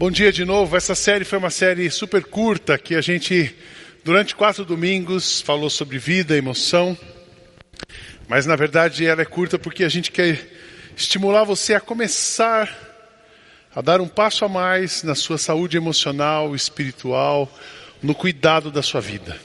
[0.00, 0.78] Bom dia de novo.
[0.78, 3.54] Essa série foi uma série super curta que a gente,
[4.02, 6.96] durante quatro domingos, falou sobre vida, emoção.
[8.26, 10.40] Mas na verdade ela é curta porque a gente quer
[10.96, 12.74] estimular você a começar
[13.76, 17.52] a dar um passo a mais na sua saúde emocional, espiritual,
[18.02, 19.38] no cuidado da sua vida.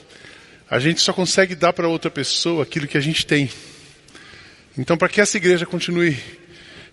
[0.70, 3.50] A gente só consegue dar para outra pessoa aquilo que a gente tem.
[4.78, 6.16] Então, para que essa igreja continue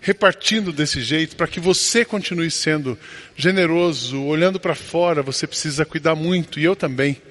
[0.03, 2.99] repartindo desse jeito, para que você continue sendo
[3.37, 7.21] generoso, olhando para fora, você precisa cuidar muito, e eu também,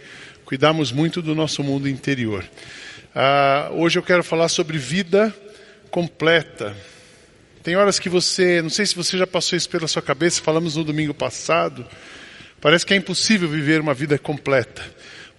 [0.46, 2.43] cuidamos muito do nosso mundo interior.
[3.15, 5.34] Ah, hoje eu quero falar sobre vida
[5.91, 6.74] completa.
[7.62, 10.74] Tem horas que você, não sei se você já passou isso pela sua cabeça, falamos
[10.74, 11.87] no domingo passado,
[12.59, 14.82] parece que é impossível viver uma vida completa.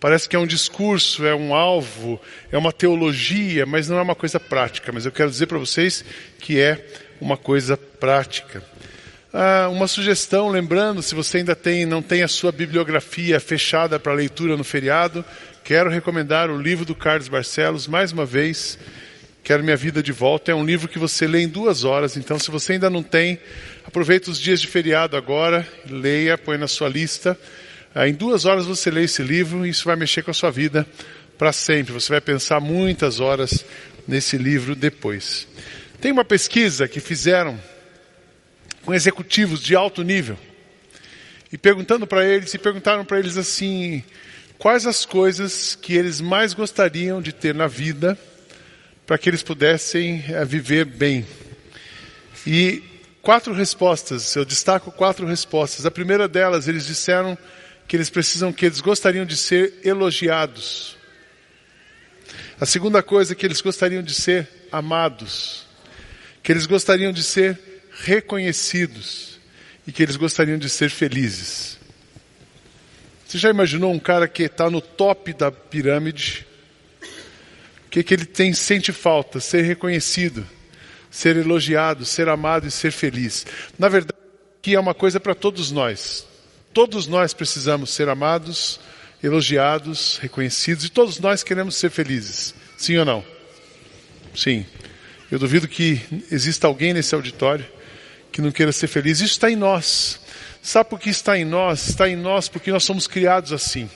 [0.03, 2.19] Parece que é um discurso, é um alvo,
[2.51, 4.91] é uma teologia, mas não é uma coisa prática.
[4.91, 6.03] Mas eu quero dizer para vocês
[6.39, 6.85] que é
[7.21, 8.61] uma coisa prática.
[9.31, 14.11] Ah, uma sugestão, lembrando, se você ainda tem, não tem a sua bibliografia fechada para
[14.11, 15.23] leitura no feriado,
[15.63, 18.77] quero recomendar o livro do Carlos Barcelos, mais uma vez,
[19.41, 20.51] Quero Minha Vida de Volta.
[20.51, 23.39] É um livro que você lê em duas horas, então se você ainda não tem,
[23.85, 27.39] aproveita os dias de feriado agora, leia, põe na sua lista.
[27.95, 30.49] Ah, em duas horas você lê esse livro e isso vai mexer com a sua
[30.49, 30.87] vida
[31.37, 31.93] para sempre.
[31.93, 33.63] Você vai pensar muitas horas
[34.07, 35.47] nesse livro depois.
[36.01, 37.59] Tem uma pesquisa que fizeram
[38.83, 40.37] com executivos de alto nível
[41.51, 44.03] e perguntando para eles, e perguntaram para eles assim,
[44.57, 48.17] quais as coisas que eles mais gostariam de ter na vida
[49.05, 51.25] para que eles pudessem é, viver bem.
[52.47, 52.81] E
[53.21, 55.85] quatro respostas, eu destaco quatro respostas.
[55.85, 57.37] A primeira delas, eles disseram
[57.93, 60.97] que eles precisam, que eles gostariam de ser elogiados.
[62.59, 65.67] A segunda coisa é que eles gostariam de ser amados
[66.41, 67.59] que eles gostariam de ser
[67.91, 69.39] reconhecidos
[69.85, 71.77] e que eles gostariam de ser felizes.
[73.27, 76.47] Você já imaginou um cara que está no top da pirâmide?
[77.85, 79.39] O que, que ele tem, sente falta?
[79.39, 80.43] Ser reconhecido,
[81.11, 83.45] ser elogiado, ser amado e ser feliz.
[83.77, 84.17] Na verdade,
[84.63, 86.32] que é uma coisa para todos nós.
[86.73, 88.79] Todos nós precisamos ser amados,
[89.21, 92.55] elogiados, reconhecidos e todos nós queremos ser felizes.
[92.75, 93.23] Sim ou não?
[94.35, 94.65] Sim.
[95.31, 96.01] Eu duvido que
[96.31, 97.65] exista alguém nesse auditório
[98.31, 99.21] que não queira ser feliz.
[99.21, 100.19] Isso está em nós.
[100.63, 101.89] Sabe por que está em nós?
[101.89, 103.87] Está em nós porque nós somos criados assim.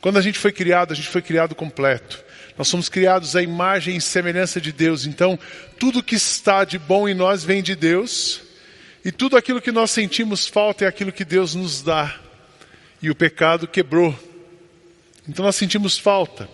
[0.00, 2.22] Quando a gente foi criado, a gente foi criado completo.
[2.56, 5.06] Nós somos criados à imagem e semelhança de Deus.
[5.06, 5.38] Então,
[5.78, 8.51] tudo que está de bom em nós vem de Deus.
[9.04, 12.18] E tudo aquilo que nós sentimos falta é aquilo que Deus nos dá.
[13.02, 14.16] E o pecado quebrou.
[15.28, 16.48] Então nós sentimos falta.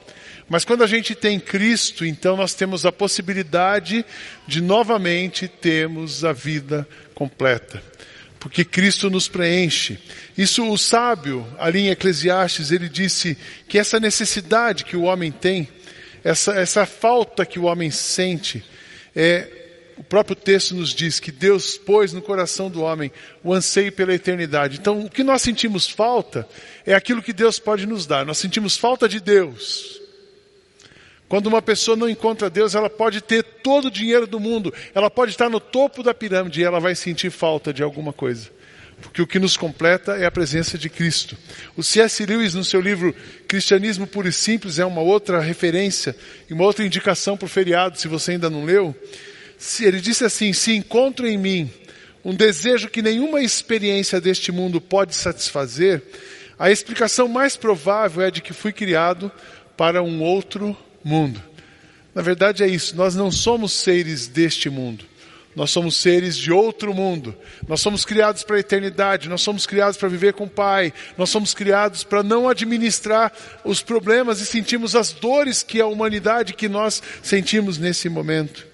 [0.49, 4.05] Mas quando a gente tem Cristo, então nós temos a possibilidade
[4.47, 7.83] de novamente termos a vida completa.
[8.41, 9.99] Porque Cristo nos preenche.
[10.37, 13.37] Isso o sábio, ali em Eclesiastes, ele disse
[13.69, 15.69] que essa necessidade que o homem tem,
[16.25, 18.65] essa, essa falta que o homem sente,
[19.15, 19.58] é,
[19.99, 23.11] o próprio texto nos diz que Deus pôs no coração do homem
[23.43, 24.79] o anseio pela eternidade.
[24.79, 26.49] Então, o que nós sentimos falta
[26.87, 28.25] é aquilo que Deus pode nos dar.
[28.25, 30.01] Nós sentimos falta de Deus.
[31.29, 35.11] Quando uma pessoa não encontra Deus, ela pode ter todo o dinheiro do mundo, ela
[35.11, 38.49] pode estar no topo da pirâmide e ela vai sentir falta de alguma coisa.
[39.01, 41.37] Porque o que nos completa é a presença de Cristo.
[41.77, 42.25] O C.S.
[42.25, 43.15] Lewis, no seu livro
[43.47, 46.17] Cristianismo Puro e Simples, é uma outra referência
[46.49, 48.95] e uma outra indicação para o feriado, se você ainda não leu.
[49.81, 51.71] Ele disse assim: Se encontro em mim
[52.25, 56.03] um desejo que nenhuma experiência deste mundo pode satisfazer,
[56.59, 59.31] a explicação mais provável é de que fui criado
[59.77, 61.43] para um outro mundo.
[62.15, 65.05] Na verdade é isso, nós não somos seres deste mundo.
[65.59, 67.35] Nós somos seres de outro mundo.
[67.67, 69.29] Nós somos criados para a eternidade.
[69.29, 70.93] Nós somos criados para viver com o Pai.
[71.17, 73.33] Nós somos criados para não administrar
[73.65, 78.68] os problemas e sentirmos as dores que a humanidade que nós sentimos nesse momento.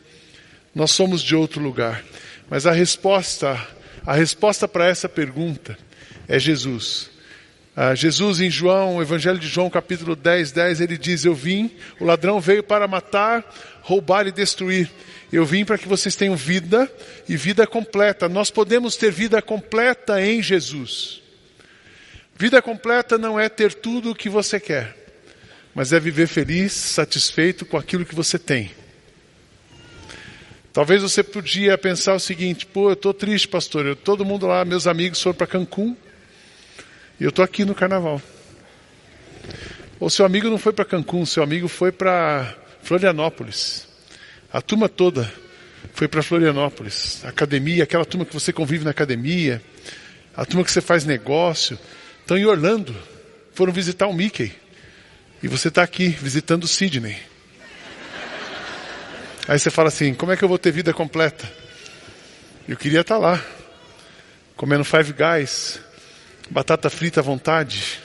[0.74, 2.04] Nós somos de outro lugar.
[2.50, 3.58] Mas a resposta,
[4.04, 5.78] a resposta para essa pergunta
[6.26, 7.10] é Jesus.
[7.76, 12.04] Ah, Jesus em João, Evangelho de João, capítulo 10, 10, ele diz: Eu vim, o
[12.04, 13.44] ladrão veio para matar,
[13.82, 14.90] roubar e destruir.
[15.32, 16.90] Eu vim para que vocês tenham vida
[17.28, 18.28] e vida completa.
[18.28, 21.20] Nós podemos ter vida completa em Jesus.
[22.36, 24.96] Vida completa não é ter tudo o que você quer,
[25.74, 28.70] mas é viver feliz, satisfeito com aquilo que você tem.
[30.74, 33.86] Talvez você podia pensar o seguinte: pô, eu estou triste, pastor.
[33.86, 35.96] Eu, todo mundo lá, meus amigos foram para Cancún.
[37.20, 38.20] E eu estou aqui no carnaval.
[40.00, 43.86] Ou seu amigo não foi para Cancún, seu amigo foi para Florianópolis.
[44.52, 45.32] A turma toda
[45.92, 47.24] foi para Florianópolis.
[47.24, 49.62] Academia, aquela turma que você convive na academia.
[50.36, 51.78] A turma que você faz negócio
[52.20, 52.96] estão em Orlando.
[53.52, 54.52] Foram visitar o Mickey.
[55.40, 57.16] E você está aqui visitando o Sidney.
[59.46, 61.50] Aí você fala assim: como é que eu vou ter vida completa?
[62.66, 63.44] Eu queria estar tá lá,
[64.56, 65.80] comendo Five Guys,
[66.50, 68.00] batata frita à vontade,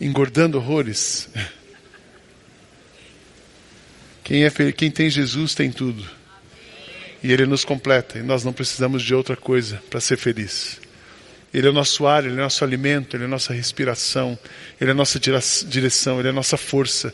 [0.00, 1.28] engordando horrores.
[4.24, 6.08] Quem, é, quem tem Jesus tem tudo.
[7.20, 8.16] E Ele nos completa.
[8.16, 10.80] E nós não precisamos de outra coisa para ser feliz.
[11.52, 14.38] Ele é o nosso ar, Ele é o nosso alimento, Ele é a nossa respiração,
[14.80, 17.12] Ele é a nossa direção, Ele é a nossa força.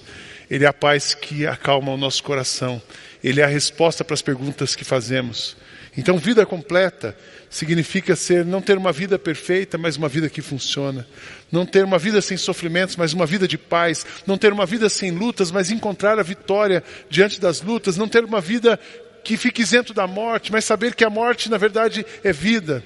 [0.50, 2.82] Ele é a paz que acalma o nosso coração.
[3.22, 5.56] Ele é a resposta para as perguntas que fazemos.
[5.96, 7.16] Então, vida completa
[7.48, 11.06] significa ser não ter uma vida perfeita, mas uma vida que funciona.
[11.50, 14.04] Não ter uma vida sem sofrimentos, mas uma vida de paz.
[14.26, 17.96] Não ter uma vida sem lutas, mas encontrar a vitória diante das lutas.
[17.96, 18.78] Não ter uma vida
[19.24, 22.84] que fique isento da morte, mas saber que a morte, na verdade, é vida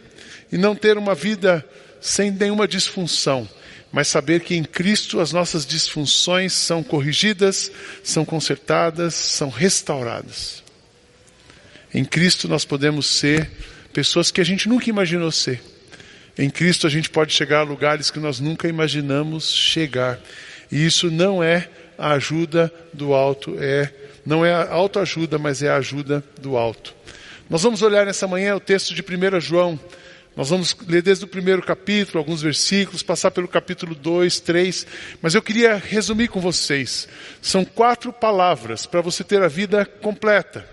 [0.53, 1.65] e não ter uma vida
[2.01, 3.49] sem nenhuma disfunção,
[3.93, 7.71] mas saber que em Cristo as nossas disfunções são corrigidas,
[8.03, 10.63] são consertadas, são restauradas.
[11.93, 13.51] Em Cristo nós podemos ser
[13.93, 15.61] pessoas que a gente nunca imaginou ser.
[16.39, 20.21] Em Cristo a gente pode chegar a lugares que nós nunca imaginamos chegar.
[20.71, 23.93] E isso não é a ajuda do alto, é
[24.25, 26.95] não é a autoajuda, mas é a ajuda do alto.
[27.49, 29.79] Nós vamos olhar nessa manhã o texto de 1 João,
[30.41, 34.87] nós vamos ler desde o primeiro capítulo, alguns versículos, passar pelo capítulo 2, 3,
[35.21, 37.07] mas eu queria resumir com vocês.
[37.43, 40.67] São quatro palavras para você ter a vida completa.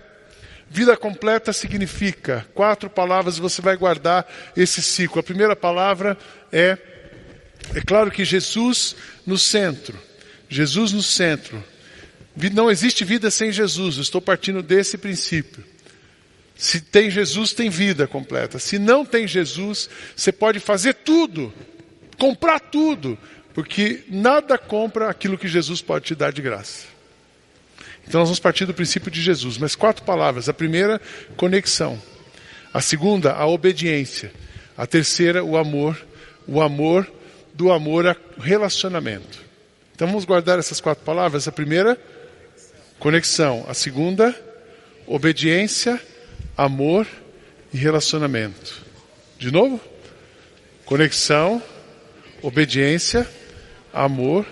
[0.70, 4.26] Vida completa significa quatro palavras e você vai guardar
[4.56, 5.20] esse ciclo.
[5.20, 6.16] A primeira palavra
[6.50, 6.78] é,
[7.74, 9.98] é claro que Jesus no centro.
[10.48, 11.62] Jesus no centro.
[12.54, 15.62] Não existe vida sem Jesus, estou partindo desse princípio.
[16.58, 18.58] Se tem Jesus, tem vida completa.
[18.58, 21.54] Se não tem Jesus, você pode fazer tudo,
[22.18, 23.16] comprar tudo,
[23.54, 26.86] porque nada compra aquilo que Jesus pode te dar de graça.
[28.04, 30.48] Então nós vamos partir do princípio de Jesus, mas quatro palavras.
[30.48, 31.00] A primeira,
[31.36, 31.96] conexão.
[32.74, 34.32] A segunda, a obediência.
[34.76, 35.96] A terceira, o amor.
[36.44, 37.08] O amor,
[37.54, 39.44] do amor a relacionamento.
[39.94, 41.46] Então vamos guardar essas quatro palavras.
[41.46, 41.96] A primeira,
[42.98, 43.64] conexão.
[43.68, 44.34] A segunda,
[45.06, 46.00] obediência
[46.58, 47.06] amor
[47.72, 48.84] e relacionamento.
[49.38, 49.80] De novo?
[50.84, 51.62] Conexão,
[52.42, 53.28] obediência,
[53.94, 54.44] amor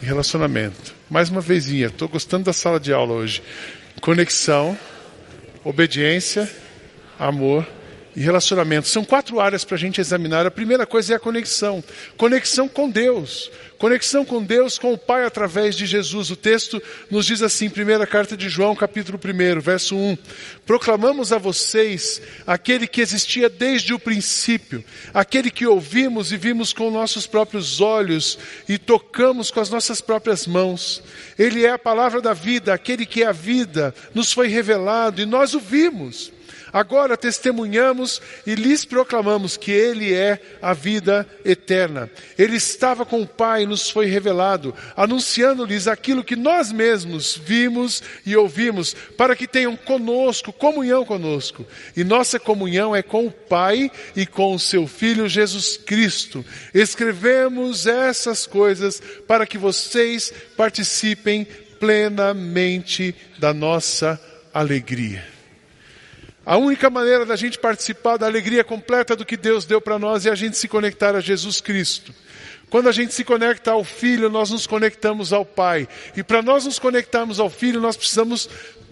[0.00, 0.94] e relacionamento.
[1.10, 3.42] Mais uma vezinha, estou gostando da sala de aula hoje.
[4.00, 4.78] Conexão,
[5.64, 6.48] obediência,
[7.18, 7.66] amor
[8.20, 8.86] e relacionamento.
[8.86, 10.44] São quatro áreas para a gente examinar.
[10.44, 11.82] A primeira coisa é a conexão.
[12.18, 13.50] Conexão com Deus.
[13.78, 16.30] Conexão com Deus, com o Pai através de Jesus.
[16.30, 20.18] O texto nos diz assim, primeira carta de João, capítulo 1, verso 1.
[20.66, 24.84] Proclamamos a vocês aquele que existia desde o princípio,
[25.14, 28.38] aquele que ouvimos e vimos com nossos próprios olhos
[28.68, 31.02] e tocamos com as nossas próprias mãos.
[31.38, 35.24] Ele é a palavra da vida, aquele que é a vida, nos foi revelado e
[35.24, 36.30] nós o vimos.
[36.72, 42.10] Agora testemunhamos e lhes proclamamos que Ele é a vida eterna.
[42.38, 48.02] Ele estava com o Pai e nos foi revelado, anunciando-lhes aquilo que nós mesmos vimos
[48.24, 51.66] e ouvimos, para que tenham conosco, comunhão conosco.
[51.96, 56.44] E nossa comunhão é com o Pai e com o seu Filho Jesus Cristo.
[56.74, 61.46] Escrevemos essas coisas para que vocês participem
[61.78, 64.20] plenamente da nossa
[64.52, 65.39] alegria.
[66.50, 70.26] A única maneira da gente participar da alegria completa do que Deus deu para nós
[70.26, 72.12] é a gente se conectar a Jesus Cristo.
[72.68, 75.86] Quando a gente se conecta ao Filho, nós nos conectamos ao Pai.
[76.16, 78.50] E para nós nos conectarmos ao Filho, nós precisamos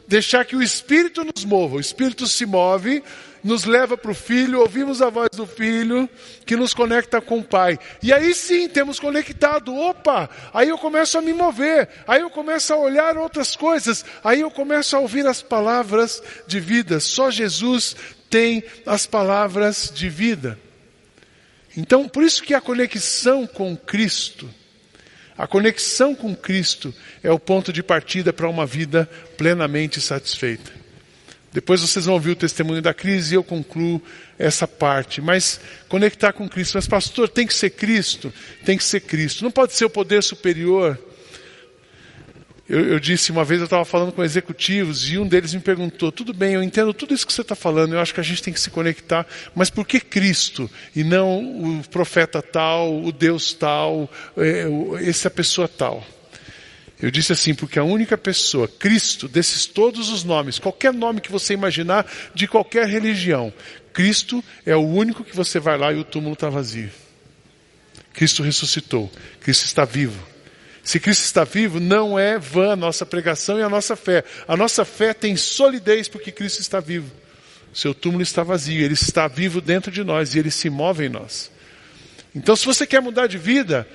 [0.09, 1.77] deixar que o Espírito nos mova.
[1.77, 3.03] O Espírito se move
[3.43, 6.09] nos leva para o Filho, ouvimos a voz do Filho,
[6.45, 7.79] que nos conecta com o Pai.
[8.03, 9.75] E aí sim temos conectado.
[9.75, 10.29] Opa!
[10.53, 14.51] Aí eu começo a me mover, aí eu começo a olhar outras coisas, aí eu
[14.51, 17.01] começo a ouvir as palavras de vida.
[17.01, 17.97] Só Jesus
[18.29, 20.59] tem as palavras de vida.
[21.77, 24.49] Então, por isso que a conexão com Cristo,
[25.39, 26.93] a conexão com Cristo
[27.23, 30.73] é o ponto de partida para uma vida plenamente satisfeita.
[31.53, 34.03] Depois vocês vão ouvir o testemunho da crise e eu concluo
[34.37, 35.21] essa parte.
[35.21, 36.75] Mas conectar com Cristo.
[36.75, 38.33] Mas, pastor, tem que ser Cristo?
[38.65, 39.45] Tem que ser Cristo.
[39.45, 40.99] Não pode ser o poder superior.
[42.69, 46.13] Eu, eu disse uma vez, eu estava falando com executivos e um deles me perguntou:
[46.13, 48.43] tudo bem, eu entendo tudo isso que você está falando, eu acho que a gente
[48.43, 53.55] tem que se conectar, mas por que Cristo e não o profeta tal, o Deus
[53.55, 54.67] tal, é,
[55.09, 56.07] essa pessoa tal?
[57.01, 61.31] Eu disse assim, porque a única pessoa, Cristo, desses todos os nomes, qualquer nome que
[61.31, 63.53] você imaginar, de qualquer religião,
[63.93, 66.91] Cristo é o único que você vai lá e o túmulo está vazio.
[68.13, 69.11] Cristo ressuscitou,
[69.41, 70.19] Cristo está vivo.
[70.89, 74.25] Se Cristo está vivo, não é vã a nossa pregação e a nossa fé.
[74.49, 77.11] A nossa fé tem solidez porque Cristo está vivo.
[77.75, 81.11] Seu túmulo está vazio, ele está vivo dentro de nós e ele se move em
[81.11, 81.51] nós.
[82.35, 83.87] Então, se você quer mudar de vida,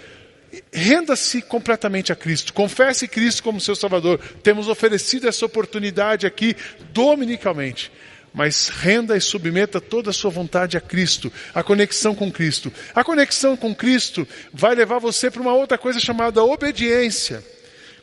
[0.72, 2.54] renda-se completamente a Cristo.
[2.54, 4.20] Confesse Cristo como seu Salvador.
[4.44, 6.56] Temos oferecido essa oportunidade aqui
[6.94, 7.92] dominicalmente.
[8.34, 12.74] Mas renda e submeta toda a sua vontade a Cristo, a conexão com Cristo.
[12.96, 17.44] A conexão com Cristo vai levar você para uma outra coisa chamada obediência.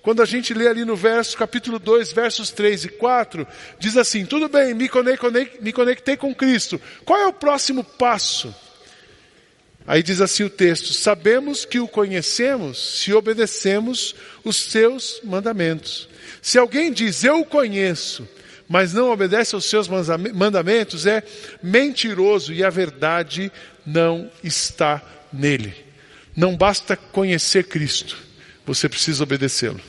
[0.03, 3.47] Quando a gente lê ali no verso, capítulo 2, versos 3 e 4,
[3.79, 6.81] diz assim: tudo bem, me conectei, me conectei com Cristo.
[7.05, 8.55] Qual é o próximo passo?
[9.87, 16.09] Aí diz assim o texto: Sabemos que o conhecemos se obedecemos os seus mandamentos.
[16.41, 18.27] Se alguém diz eu o conheço,
[18.71, 21.25] mas não obedece aos seus mandamentos, é
[21.61, 23.51] mentiroso e a verdade
[23.85, 25.75] não está nele.
[26.37, 28.17] Não basta conhecer Cristo,
[28.65, 29.81] você precisa obedecê-lo.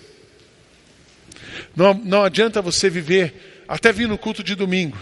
[1.76, 4.98] Não, não adianta você viver, até vir no culto de domingo,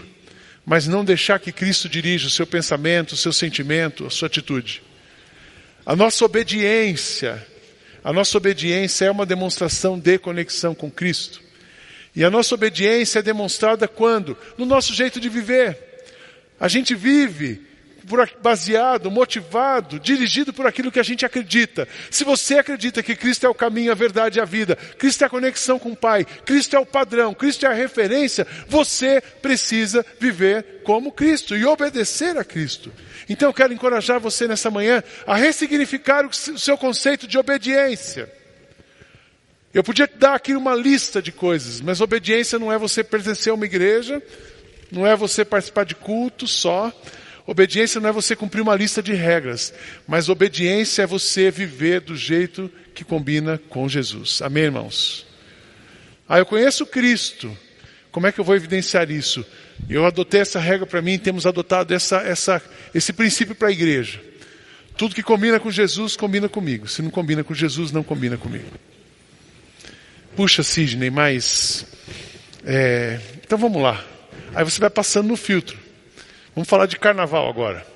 [0.66, 4.82] mas não deixar que Cristo dirija o seu pensamento, o seu sentimento, a sua atitude.
[5.86, 7.46] A nossa obediência,
[8.04, 11.48] a nossa obediência é uma demonstração de conexão com Cristo.
[12.14, 14.36] E a nossa obediência é demonstrada quando?
[14.58, 15.78] No nosso jeito de viver.
[16.58, 17.70] A gente vive
[18.42, 21.86] baseado, motivado, dirigido por aquilo que a gente acredita.
[22.10, 25.26] Se você acredita que Cristo é o caminho, a verdade e a vida, Cristo é
[25.26, 30.04] a conexão com o Pai, Cristo é o padrão, Cristo é a referência, você precisa
[30.18, 32.92] viver como Cristo e obedecer a Cristo.
[33.28, 38.39] Então eu quero encorajar você nessa manhã a ressignificar o seu conceito de obediência.
[39.72, 43.54] Eu podia dar aqui uma lista de coisas, mas obediência não é você pertencer a
[43.54, 44.22] uma igreja,
[44.90, 46.92] não é você participar de culto só,
[47.50, 49.74] Obediência não é você cumprir uma lista de regras,
[50.06, 54.40] mas obediência é você viver do jeito que combina com Jesus.
[54.40, 55.26] Amém, irmãos?
[56.28, 57.50] Ah, eu conheço Cristo.
[58.12, 59.44] Como é que eu vou evidenciar isso?
[59.88, 62.62] Eu adotei essa regra para mim, temos adotado essa, essa,
[62.94, 64.20] esse princípio para a igreja.
[64.96, 66.86] Tudo que combina com Jesus, combina comigo.
[66.86, 68.70] Se não combina com Jesus, não combina comigo.
[70.36, 71.86] Puxa, Sidney, mas.
[72.64, 74.04] É, então vamos lá.
[74.54, 75.78] Aí você vai passando no filtro.
[76.54, 77.86] Vamos falar de carnaval agora.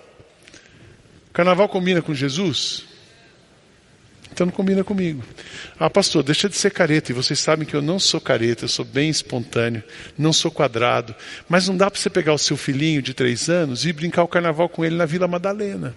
[1.33, 2.85] Carnaval combina com Jesus?
[4.35, 5.23] Então não combina comigo.
[5.79, 7.13] Ah, pastor, deixa de ser careta.
[7.13, 9.83] E vocês sabem que eu não sou careta, eu sou bem espontâneo,
[10.19, 11.15] não sou quadrado.
[11.49, 14.29] Mas não dá para você pegar o seu filhinho de três anos e brincar o
[14.29, 15.95] carnaval com ele na Vila Madalena.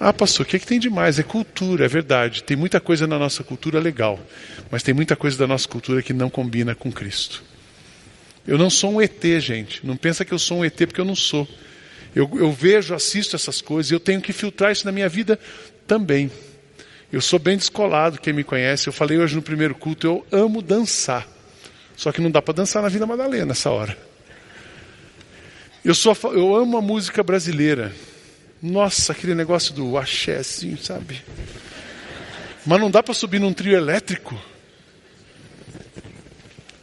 [0.00, 1.18] Ah, pastor, o que, é que tem de mais?
[1.18, 2.42] É cultura, é verdade.
[2.42, 4.18] Tem muita coisa na nossa cultura legal,
[4.70, 7.42] mas tem muita coisa da nossa cultura que não combina com Cristo.
[8.46, 9.86] Eu não sou um ET, gente.
[9.86, 11.48] Não pensa que eu sou um ET porque eu não sou.
[12.14, 15.38] Eu, eu vejo, assisto essas coisas e eu tenho que filtrar isso na minha vida
[15.86, 16.30] também.
[17.12, 18.88] Eu sou bem descolado, quem me conhece.
[18.88, 21.26] Eu falei hoje no primeiro culto, eu amo dançar.
[21.96, 23.96] Só que não dá para dançar na Vila Madalena nessa hora.
[25.84, 27.92] Eu, sou, eu amo a música brasileira.
[28.66, 31.22] Nossa, aquele negócio do axé, assim, sabe?
[32.64, 34.34] Mas não dá para subir num trio elétrico.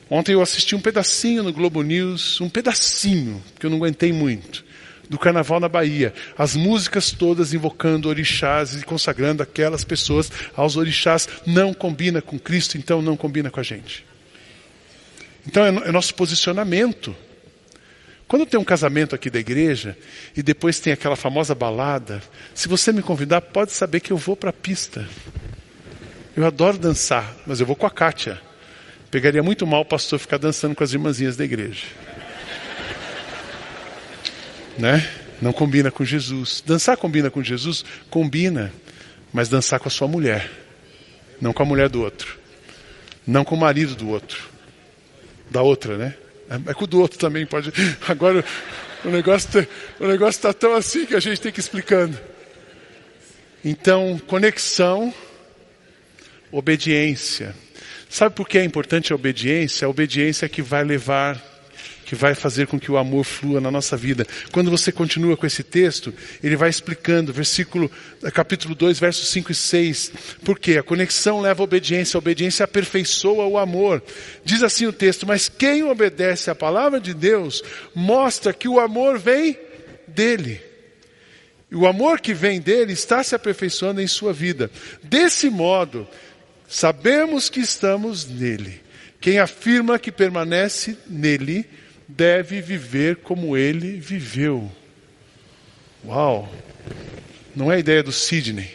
[0.07, 4.63] Ontem eu assisti um pedacinho no Globo News, um pedacinho, que eu não aguentei muito,
[5.09, 6.13] do Carnaval na Bahia.
[6.37, 11.27] As músicas todas invocando orixás e consagrando aquelas pessoas aos orixás.
[11.47, 14.05] Não combina com Cristo, então não combina com a gente.
[15.47, 17.15] Então é, é nosso posicionamento.
[18.31, 19.97] Quando tem um casamento aqui da igreja
[20.37, 22.23] e depois tem aquela famosa balada,
[22.55, 25.05] se você me convidar, pode saber que eu vou para a pista.
[26.33, 28.39] Eu adoro dançar, mas eu vou com a Kátia.
[29.11, 31.87] Pegaria muito mal o pastor ficar dançando com as irmãzinhas da igreja.
[34.79, 35.05] né?
[35.41, 36.63] Não combina com Jesus.
[36.65, 37.83] Dançar combina com Jesus?
[38.09, 38.71] Combina.
[39.33, 40.49] Mas dançar com a sua mulher.
[41.41, 42.39] Não com a mulher do outro.
[43.27, 44.49] Não com o marido do outro.
[45.49, 46.15] Da outra, né?
[46.51, 47.71] É, é com o do outro também pode.
[48.07, 48.43] Agora
[49.05, 49.65] o negócio
[50.27, 52.19] está tá tão assim que a gente tem que ir explicando.
[53.63, 55.13] Então, conexão,
[56.51, 57.55] obediência.
[58.09, 59.85] Sabe por que é importante a obediência?
[59.85, 61.41] A obediência é que vai levar,
[62.11, 64.27] que vai fazer com que o amor flua na nossa vida.
[64.51, 66.13] Quando você continua com esse texto,
[66.43, 67.89] ele vai explicando, versículo,
[68.33, 70.11] capítulo 2, versos 5 e 6.
[70.43, 70.77] Por quê?
[70.77, 74.03] A conexão leva à obediência, a obediência aperfeiçoa o amor.
[74.43, 77.63] Diz assim o texto: Mas quem obedece à palavra de Deus
[77.95, 79.57] mostra que o amor vem
[80.05, 80.59] dele.
[81.71, 84.69] E o amor que vem dele está se aperfeiçoando em sua vida.
[85.01, 86.05] Desse modo,
[86.67, 88.81] sabemos que estamos nele.
[89.21, 91.65] Quem afirma que permanece nele
[92.15, 94.71] deve viver como ele viveu.
[96.05, 96.51] Uau!
[97.55, 98.69] Não é a ideia do Sidney.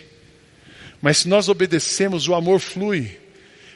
[1.00, 3.16] Mas se nós obedecemos, o amor flui.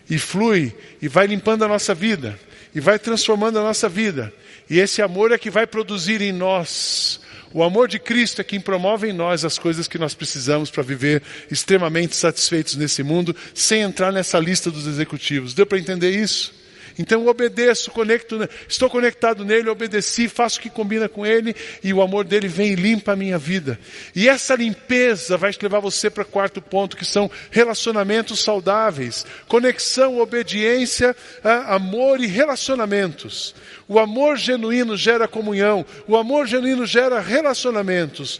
[0.08, 2.38] E flui e vai limpando a nossa vida.
[2.74, 4.32] E vai transformando a nossa vida.
[4.68, 7.20] E esse amor é que vai produzir em nós.
[7.52, 10.84] O amor de Cristo é quem promove em nós as coisas que nós precisamos para
[10.84, 15.52] viver extremamente satisfeitos nesse mundo, sem entrar nessa lista dos executivos.
[15.52, 16.59] Deu para entender isso?
[17.00, 22.02] Então obedeço, conecto, estou conectado nele, obedeci, faço o que combina com ele e o
[22.02, 23.80] amor dele vem e limpa a minha vida.
[24.14, 29.24] E essa limpeza vai levar você para o quarto ponto, que são relacionamentos saudáveis.
[29.48, 31.16] Conexão, obediência,
[31.68, 33.54] amor e relacionamentos.
[33.88, 38.38] O amor genuíno gera comunhão, o amor genuíno gera relacionamentos.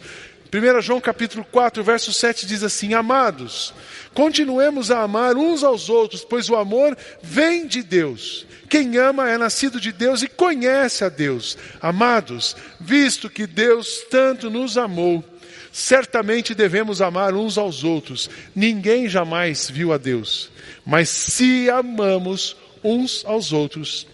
[0.53, 3.73] 1 João capítulo 4, verso 7 diz assim: Amados,
[4.13, 8.45] continuemos a amar uns aos outros, pois o amor vem de Deus.
[8.69, 11.57] Quem ama é nascido de Deus e conhece a Deus.
[11.81, 15.23] Amados, visto que Deus tanto nos amou,
[15.71, 18.29] certamente devemos amar uns aos outros.
[18.55, 20.49] Ninguém jamais viu a Deus,
[20.85, 24.07] mas se amamos uns aos outros,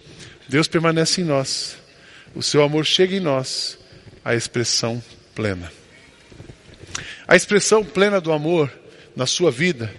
[0.47, 1.77] Deus permanece em nós.
[2.33, 3.77] O seu amor chega em nós,
[4.23, 5.01] a expressão
[5.35, 5.71] plena.
[7.27, 8.71] A expressão plena do amor
[9.17, 9.91] na sua vida,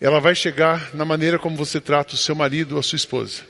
[0.00, 3.42] ela vai chegar na maneira como você trata o seu marido ou a sua esposa.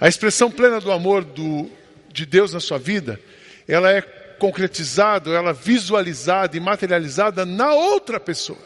[0.00, 1.68] A expressão plena do amor do,
[2.12, 3.20] de Deus na sua vida,
[3.66, 4.00] ela é
[4.38, 8.64] concretizada, ela é visualizada e materializada na outra pessoa.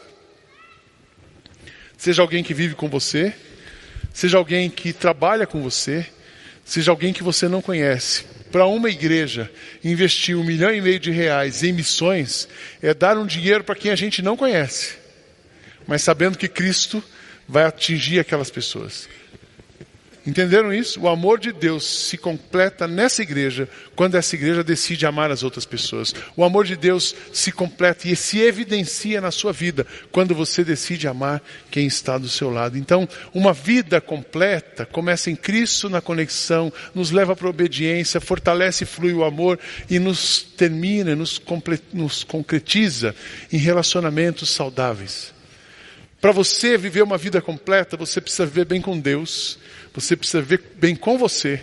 [1.97, 3.33] Seja alguém que vive com você,
[4.13, 6.05] seja alguém que trabalha com você,
[6.63, 9.49] seja alguém que você não conhece para uma igreja
[9.83, 12.47] investir um milhão e meio de reais em missões
[12.81, 14.95] é dar um dinheiro para quem a gente não conhece,
[15.87, 17.03] mas sabendo que Cristo
[17.47, 19.07] vai atingir aquelas pessoas.
[20.25, 20.99] Entenderam isso?
[21.01, 25.65] O amor de Deus se completa nessa igreja quando essa igreja decide amar as outras
[25.65, 26.13] pessoas.
[26.37, 31.07] O amor de Deus se completa e se evidencia na sua vida quando você decide
[31.07, 31.41] amar
[31.71, 32.77] quem está do seu lado.
[32.77, 38.83] Então, uma vida completa começa em Cristo na conexão, nos leva para a obediência, fortalece
[38.83, 39.57] e flui o amor
[39.89, 41.41] e nos termina, nos,
[41.91, 43.15] nos concretiza
[43.51, 45.33] em relacionamentos saudáveis.
[46.21, 49.57] Para você viver uma vida completa, você precisa viver bem com Deus
[49.93, 51.61] você precisa viver bem com você,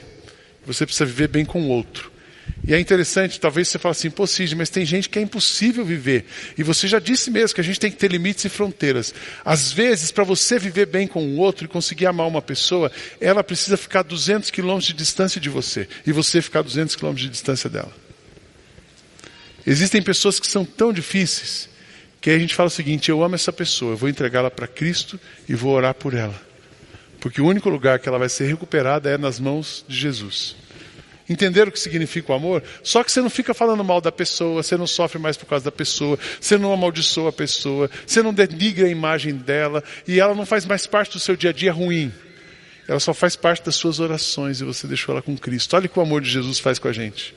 [0.67, 2.13] você precisa viver bem com o outro.
[2.67, 4.25] E é interessante, talvez você fale assim, pô
[4.57, 6.27] mas tem gente que é impossível viver.
[6.57, 9.15] E você já disse mesmo que a gente tem que ter limites e fronteiras.
[9.45, 12.91] Às vezes, para você viver bem com o outro e conseguir amar uma pessoa,
[13.21, 15.89] ela precisa ficar 200 quilômetros de distância de você.
[16.07, 17.93] E você ficar 200 quilômetros de distância dela.
[19.67, 21.69] Existem pessoas que são tão difíceis,
[22.21, 25.19] que a gente fala o seguinte, eu amo essa pessoa, eu vou entregá-la para Cristo
[25.49, 26.35] e vou orar por ela.
[27.21, 30.57] Porque o único lugar que ela vai ser recuperada é nas mãos de Jesus.
[31.29, 32.63] Entenderam o que significa o amor?
[32.83, 35.65] Só que você não fica falando mal da pessoa, você não sofre mais por causa
[35.65, 40.35] da pessoa, você não amaldiçoa a pessoa, você não denigra a imagem dela e ela
[40.35, 42.11] não faz mais parte do seu dia a dia ruim.
[42.87, 45.77] Ela só faz parte das suas orações e você deixou ela com Cristo.
[45.77, 47.35] Olha o que o amor de Jesus faz com a gente.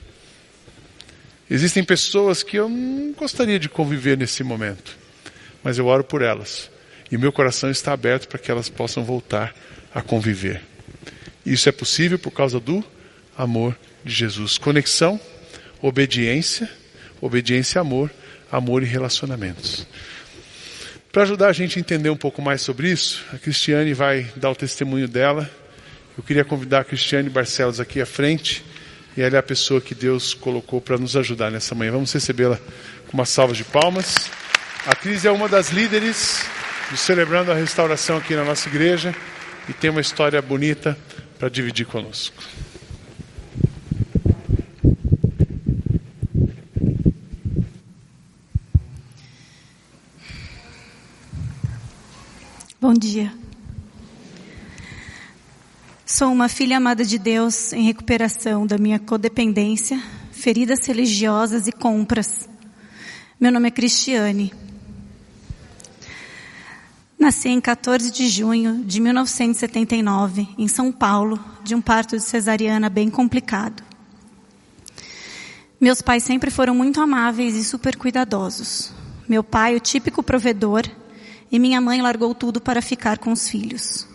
[1.53, 4.97] Existem pessoas que eu não gostaria de conviver nesse momento,
[5.61, 6.71] mas eu oro por elas.
[7.11, 9.53] E meu coração está aberto para que elas possam voltar
[9.93, 10.61] a conviver.
[11.45, 12.81] Isso é possível por causa do
[13.37, 14.57] amor de Jesus.
[14.57, 15.19] Conexão,
[15.81, 16.69] obediência,
[17.19, 18.09] obediência amor,
[18.49, 19.85] amor e relacionamentos.
[21.11, 24.51] Para ajudar a gente a entender um pouco mais sobre isso, a Cristiane vai dar
[24.51, 25.51] o testemunho dela.
[26.17, 28.63] Eu queria convidar a Cristiane Barcelos aqui à frente.
[29.15, 31.91] E ela é a pessoa que Deus colocou para nos ajudar nessa manhã.
[31.91, 32.57] Vamos recebê-la
[33.07, 34.31] com uma salva de palmas.
[34.85, 36.45] A Cris é uma das líderes
[36.89, 39.13] do Celebrando a Restauração aqui na nossa igreja
[39.67, 40.97] e tem uma história bonita
[41.37, 42.41] para dividir conosco.
[52.79, 53.40] Bom dia.
[56.13, 59.97] Sou uma filha amada de Deus em recuperação da minha codependência,
[60.29, 62.49] feridas religiosas e compras.
[63.39, 64.53] Meu nome é Cristiane.
[67.17, 72.89] Nasci em 14 de junho de 1979, em São Paulo, de um parto de cesariana
[72.89, 73.81] bem complicado.
[75.79, 78.91] Meus pais sempre foram muito amáveis e super cuidadosos.
[79.29, 80.83] Meu pai, o típico provedor,
[81.49, 84.10] e minha mãe largou tudo para ficar com os filhos.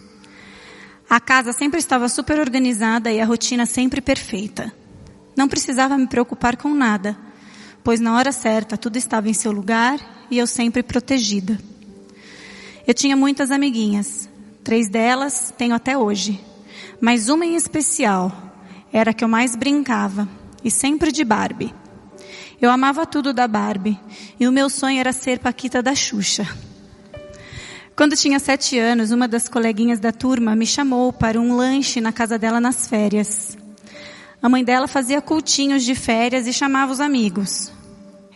[1.08, 4.72] A casa sempre estava super organizada e a rotina sempre perfeita.
[5.36, 7.16] Não precisava me preocupar com nada,
[7.84, 11.60] pois na hora certa tudo estava em seu lugar e eu sempre protegida.
[12.84, 14.28] Eu tinha muitas amiguinhas,
[14.64, 16.40] três delas tenho até hoje,
[17.00, 18.32] mas uma em especial
[18.92, 20.28] era a que eu mais brincava,
[20.64, 21.74] e sempre de Barbie.
[22.60, 23.98] Eu amava tudo da Barbie,
[24.40, 26.48] e o meu sonho era ser Paquita da Xuxa.
[27.96, 32.12] Quando tinha sete anos, uma das coleguinhas da turma me chamou para um lanche na
[32.12, 33.56] casa dela nas férias.
[34.42, 37.72] A mãe dela fazia cultinhos de férias e chamava os amigos.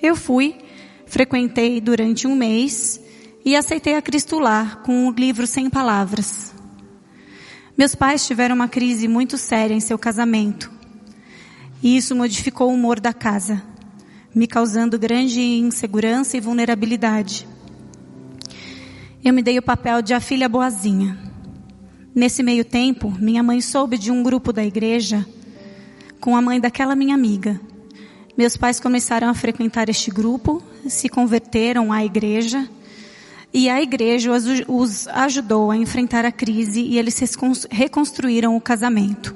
[0.00, 0.56] Eu fui,
[1.04, 2.98] frequentei durante um mês
[3.44, 6.54] e aceitei a Cristo lá com um livro sem palavras.
[7.76, 10.72] Meus pais tiveram uma crise muito séria em seu casamento.
[11.82, 13.62] E isso modificou o humor da casa,
[14.34, 17.46] me causando grande insegurança e vulnerabilidade
[19.22, 21.18] eu me dei o papel de a filha boazinha.
[22.14, 25.26] Nesse meio tempo, minha mãe soube de um grupo da igreja
[26.18, 27.60] com a mãe daquela minha amiga.
[28.36, 32.68] Meus pais começaram a frequentar este grupo, se converteram à igreja
[33.52, 34.30] e a igreja
[34.68, 37.20] os ajudou a enfrentar a crise e eles
[37.70, 39.34] reconstruíram o casamento.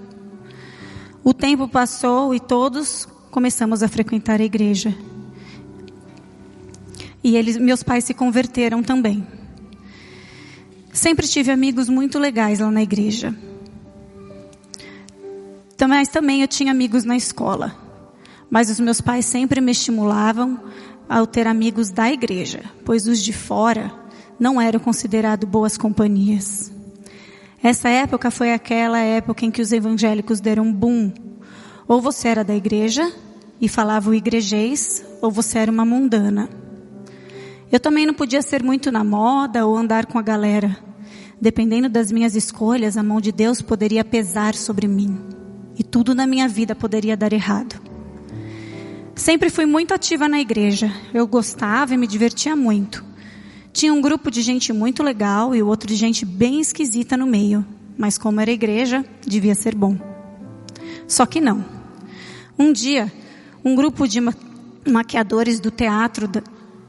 [1.23, 4.95] O tempo passou e todos começamos a frequentar a igreja.
[7.23, 9.27] E eles, meus pais se converteram também.
[10.95, 13.35] Sempre tive amigos muito legais lá na igreja.
[15.89, 17.75] Mas também eu tinha amigos na escola.
[18.49, 20.59] Mas os meus pais sempre me estimulavam
[21.09, 23.93] ao ter amigos da igreja, pois os de fora
[24.39, 26.73] não eram considerados boas companhias.
[27.61, 31.13] Essa época foi aquela época em que os evangélicos deram boom.
[31.89, 33.13] Ou você era da igreja
[33.61, 36.49] e falava o igrejês, ou você era uma mundana.
[37.71, 40.77] Eu também não podia ser muito na moda ou andar com a galera.
[41.41, 45.19] Dependendo das minhas escolhas, a mão de Deus poderia pesar sobre mim.
[45.77, 47.81] E tudo na minha vida poderia dar errado.
[49.15, 50.93] Sempre fui muito ativa na igreja.
[51.13, 53.05] Eu gostava e me divertia muito.
[53.73, 57.65] Tinha um grupo de gente muito legal e outro de gente bem esquisita no meio.
[57.99, 59.99] Mas como era igreja, devia ser bom.
[61.07, 61.65] Só que não.
[62.59, 63.13] Um dia,
[63.65, 64.21] um grupo de
[64.89, 66.29] maquiadores do teatro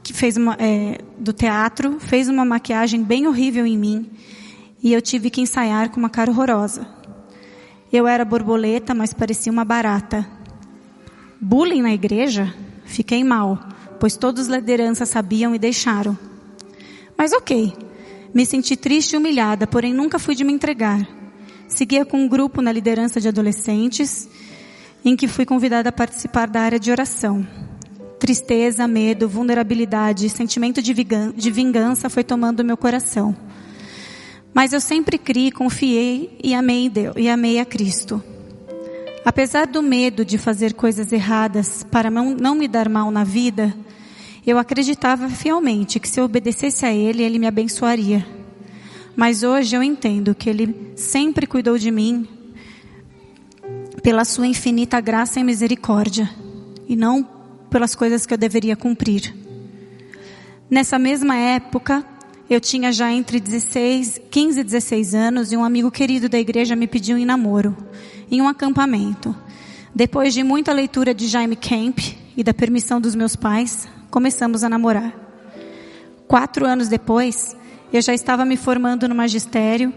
[0.06, 4.08] que fez uma, é, do teatro fez uma maquiagem bem horrível em mim
[4.80, 6.86] e eu tive que ensaiar com uma cara horrorosa.
[7.92, 10.24] Eu era borboleta, mas parecia uma barata.
[11.40, 12.54] Bullying na igreja?
[12.84, 13.58] Fiquei mal,
[13.98, 16.16] pois todos os lideranças sabiam e deixaram.
[17.18, 17.72] Mas ok,
[18.32, 21.04] me senti triste e humilhada, porém nunca fui de me entregar.
[21.66, 24.28] Seguia com um grupo na liderança de adolescentes,
[25.04, 27.65] em que fui convidada a participar da área de oração.
[28.18, 33.36] Tristeza, medo, vulnerabilidade, sentimento de vingança foi tomando meu coração.
[34.54, 38.22] Mas eu sempre criei, confiei e amei Deus, e amei a Cristo.
[39.22, 43.76] Apesar do medo de fazer coisas erradas para não me dar mal na vida,
[44.46, 48.26] eu acreditava fielmente que se eu obedecesse a Ele, Ele me abençoaria.
[49.14, 52.26] Mas hoje eu entendo que Ele sempre cuidou de mim
[54.02, 56.30] pela Sua infinita graça e misericórdia,
[56.88, 57.35] e não
[57.76, 59.36] pelas coisas que eu deveria cumprir.
[60.70, 62.02] Nessa mesma época,
[62.48, 66.74] eu tinha já entre 16, 15 e 16 anos e um amigo querido da igreja
[66.74, 67.76] me pediu em namoro,
[68.30, 69.36] em um acampamento.
[69.94, 71.98] Depois de muita leitura de Jaime Camp
[72.34, 75.12] e da permissão dos meus pais, começamos a namorar.
[76.26, 77.54] Quatro anos depois,
[77.92, 79.92] eu já estava me formando no magistério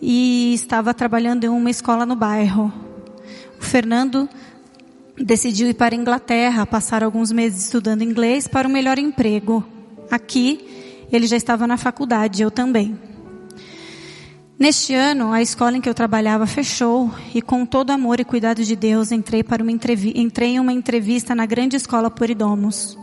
[0.00, 2.72] e estava trabalhando em uma escola no bairro.
[3.60, 4.26] O Fernando
[5.20, 9.64] decidiu ir para a Inglaterra, passar alguns meses estudando inglês para um melhor emprego.
[10.10, 12.98] Aqui, ele já estava na faculdade, eu também.
[14.58, 18.64] Neste ano, a escola em que eu trabalhava fechou e com todo amor e cuidado
[18.64, 22.98] de Deus entrei para uma entrei em uma entrevista na grande escola Poridomos.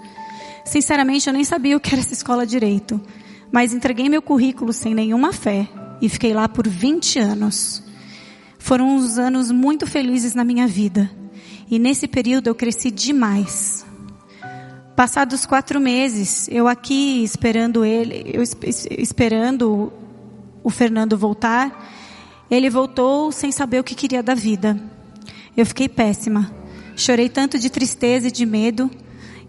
[0.66, 3.00] Sinceramente, eu nem sabia o que era essa escola direito,
[3.52, 5.68] mas entreguei meu currículo sem nenhuma fé
[6.02, 7.82] e fiquei lá por 20 anos.
[8.60, 11.10] Foram uns anos muito felizes na minha vida.
[11.70, 13.86] E nesse período eu cresci demais.
[14.96, 18.42] Passados quatro meses, eu aqui esperando ele, eu
[18.98, 19.92] esperando
[20.64, 21.92] o Fernando voltar,
[22.50, 24.80] ele voltou sem saber o que queria da vida.
[25.58, 26.50] Eu fiquei péssima.
[26.96, 28.90] Chorei tanto de tristeza e de medo,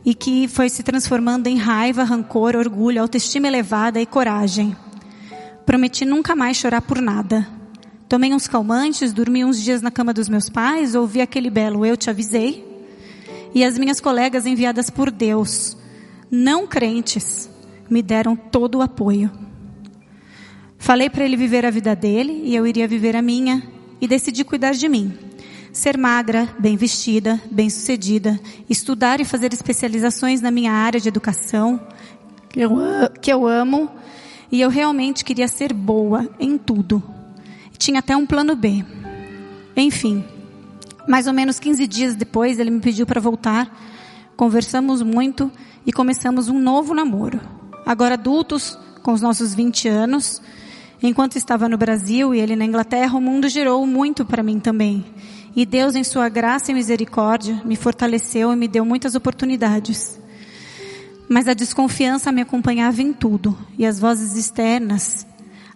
[0.04, 4.76] e que foi se transformando em raiva, rancor, orgulho, autoestima elevada e coragem.
[5.64, 7.55] Prometi nunca mais chorar por nada.
[8.08, 11.96] Tomei uns calmantes, dormi uns dias na cama dos meus pais, ouvi aquele belo eu
[11.96, 12.64] te avisei.
[13.52, 15.76] E as minhas colegas enviadas por Deus,
[16.30, 17.50] não crentes,
[17.90, 19.30] me deram todo o apoio.
[20.78, 23.62] Falei para ele viver a vida dele e eu iria viver a minha
[24.00, 25.12] e decidi cuidar de mim.
[25.72, 28.40] ser magra, bem vestida, bem sucedida,
[28.70, 31.80] estudar e fazer especializações na minha área de educação,
[32.48, 32.70] que eu,
[33.20, 33.90] que eu amo,
[34.50, 37.15] e eu realmente queria ser boa em tudo.
[37.78, 38.84] Tinha até um plano B.
[39.76, 40.24] Enfim,
[41.06, 43.70] mais ou menos 15 dias depois, ele me pediu para voltar,
[44.36, 45.50] conversamos muito
[45.86, 47.40] e começamos um novo namoro.
[47.84, 50.42] Agora adultos, com os nossos 20 anos,
[51.02, 55.04] enquanto estava no Brasil e ele na Inglaterra, o mundo girou muito para mim também.
[55.54, 60.18] E Deus, em sua graça e misericórdia, me fortaleceu e me deu muitas oportunidades.
[61.28, 65.26] Mas a desconfiança me acompanhava em tudo, e as vozes externas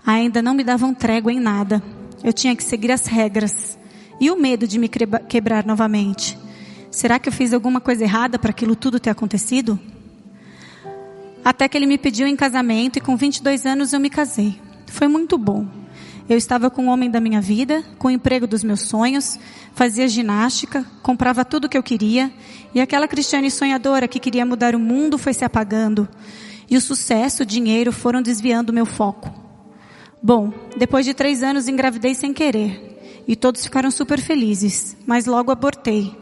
[0.07, 1.83] ainda não me davam trégua em nada.
[2.23, 3.79] Eu tinha que seguir as regras.
[4.21, 6.39] E o medo de me quebrar novamente.
[6.91, 9.79] Será que eu fiz alguma coisa errada para aquilo tudo ter acontecido?
[11.45, 14.61] Até que ele me pediu em casamento e com 22 anos eu me casei.
[14.87, 15.67] Foi muito bom.
[16.29, 19.39] Eu estava com o homem da minha vida, com o emprego dos meus sonhos,
[19.75, 22.33] fazia ginástica, comprava tudo o que eu queria,
[22.73, 26.09] e aquela Cristiane sonhadora que queria mudar o mundo foi se apagando,
[26.69, 29.39] e o sucesso, o dinheiro foram desviando o meu foco.
[30.22, 35.50] Bom, depois de três anos engravidei sem querer, e todos ficaram super felizes, mas logo
[35.50, 36.14] abortei.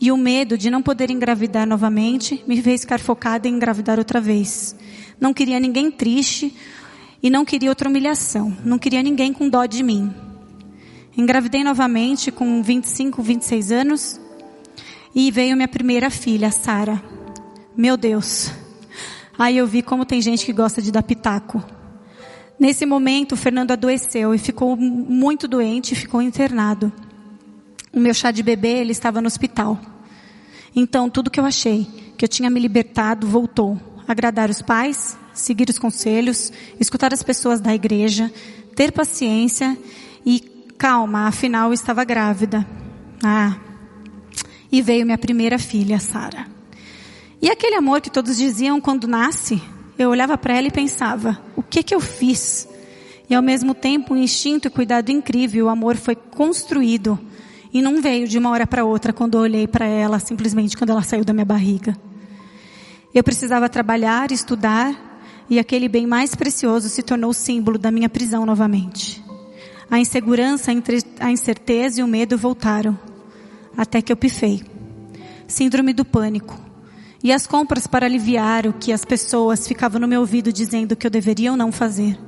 [0.00, 4.20] E o medo de não poder engravidar novamente me fez ficar focada em engravidar outra
[4.20, 4.74] vez.
[5.20, 6.54] Não queria ninguém triste
[7.22, 8.56] e não queria outra humilhação.
[8.64, 10.12] Não queria ninguém com dó de mim.
[11.16, 14.20] Engravidei novamente com 25, 26 anos
[15.14, 17.02] e veio minha primeira filha, Sara.
[17.76, 18.50] Meu Deus.
[19.38, 21.73] Aí eu vi como tem gente que gosta de dar pitaco.
[22.58, 26.92] Nesse momento, o Fernando adoeceu e ficou muito doente ficou internado.
[27.92, 29.80] O meu chá de bebê, ele estava no hospital.
[30.74, 31.86] Então, tudo que eu achei
[32.16, 33.78] que eu tinha me libertado voltou.
[34.06, 38.32] Agradar os pais, seguir os conselhos, escutar as pessoas da igreja,
[38.76, 39.76] ter paciência
[40.24, 40.40] e
[40.78, 42.66] calma, afinal eu estava grávida.
[43.22, 43.56] Ah.
[44.70, 46.46] E veio minha primeira filha, Sara.
[47.40, 49.62] E aquele amor que todos diziam quando nasce,
[49.98, 52.68] eu olhava para ela e pensava: o que que eu fiz?
[53.28, 57.18] E ao mesmo tempo, um instinto e cuidado incrível, o amor foi construído
[57.72, 60.90] e não veio de uma hora para outra quando eu olhei para ela, simplesmente quando
[60.90, 61.96] ela saiu da minha barriga.
[63.12, 65.14] Eu precisava trabalhar, estudar,
[65.48, 69.22] e aquele bem mais precioso se tornou símbolo da minha prisão novamente.
[69.90, 70.72] A insegurança,
[71.20, 72.98] a incerteza e o medo voltaram,
[73.76, 74.62] até que eu pifei.
[75.46, 76.63] Síndrome do pânico.
[77.24, 81.06] E as compras para aliviar o que as pessoas ficavam no meu ouvido dizendo que
[81.06, 82.18] eu deveria ou não fazer.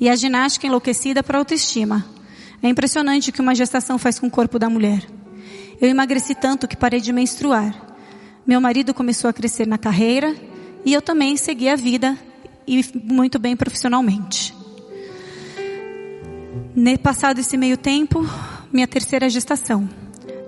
[0.00, 2.04] E a ginástica enlouquecida para a autoestima.
[2.60, 5.06] É impressionante o que uma gestação faz com o corpo da mulher.
[5.80, 7.94] Eu emagreci tanto que parei de menstruar.
[8.44, 10.34] Meu marido começou a crescer na carreira
[10.84, 12.18] e eu também segui a vida
[12.66, 14.52] e muito bem profissionalmente.
[17.00, 18.28] Passado esse meio tempo,
[18.72, 19.88] minha terceira gestação.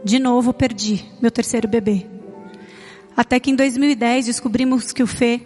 [0.05, 2.14] De novo perdi meu terceiro bebê.
[3.17, 5.41] Até que em 2010 descobrimos que o Fê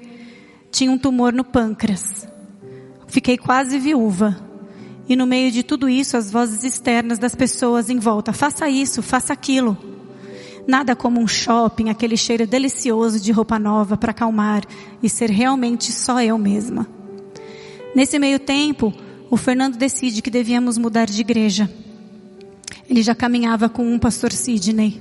[0.71, 2.27] tinha um tumor no pâncreas.
[3.07, 4.45] Fiquei quase viúva.
[5.09, 8.33] E no meio de tudo isso, as vozes externas das pessoas em volta.
[8.33, 9.77] Faça isso, faça aquilo.
[10.67, 14.65] Nada como um shopping, aquele cheiro delicioso de roupa nova para acalmar
[15.03, 16.87] e ser realmente só eu mesma.
[17.95, 18.93] Nesse meio tempo,
[19.31, 21.71] o Fernando decide que devíamos mudar de igreja.
[22.89, 25.01] Ele já caminhava com um pastor Sidney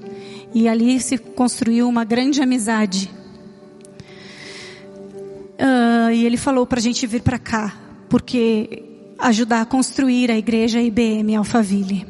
[0.57, 3.11] e ali se construiu uma grande amizade.
[5.53, 7.77] Uh, e ele falou para a gente vir para cá,
[8.09, 8.83] porque
[9.19, 12.07] ajudar a construir a igreja IBM Alphaville.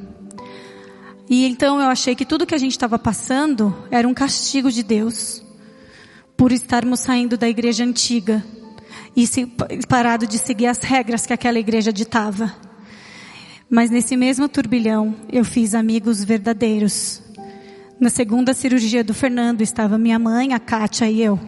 [1.30, 4.82] E então eu achei que tudo que a gente estava passando era um castigo de
[4.82, 5.44] Deus
[6.38, 8.42] por estarmos saindo da igreja antiga
[9.14, 9.46] e se,
[9.90, 12.56] parado de seguir as regras que aquela igreja ditava.
[13.70, 17.27] Mas nesse mesmo turbilhão eu fiz amigos verdadeiros.
[18.00, 21.40] Na segunda cirurgia do Fernando estava minha mãe, a Kátia e eu.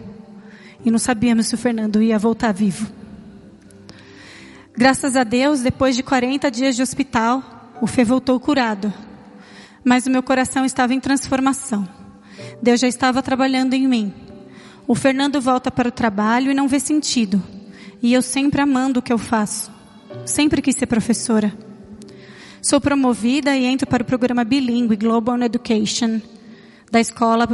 [0.84, 2.90] E não sabíamos se o Fernando ia voltar vivo.
[4.76, 8.92] Graças a Deus, depois de 40 dias de hospital, o Fê voltou curado
[9.84, 11.88] mas o meu coração estava em transformação.
[12.62, 14.12] Deus já estava trabalhando em mim.
[14.86, 17.42] O Fernando volta para o trabalho e não vê sentido.
[18.02, 19.70] E eu sempre amando o que eu faço.
[20.26, 21.52] Sempre quis ser professora.
[22.62, 26.20] Sou promovida e entro para o programa bilíngue Global Education
[26.90, 27.48] da escola.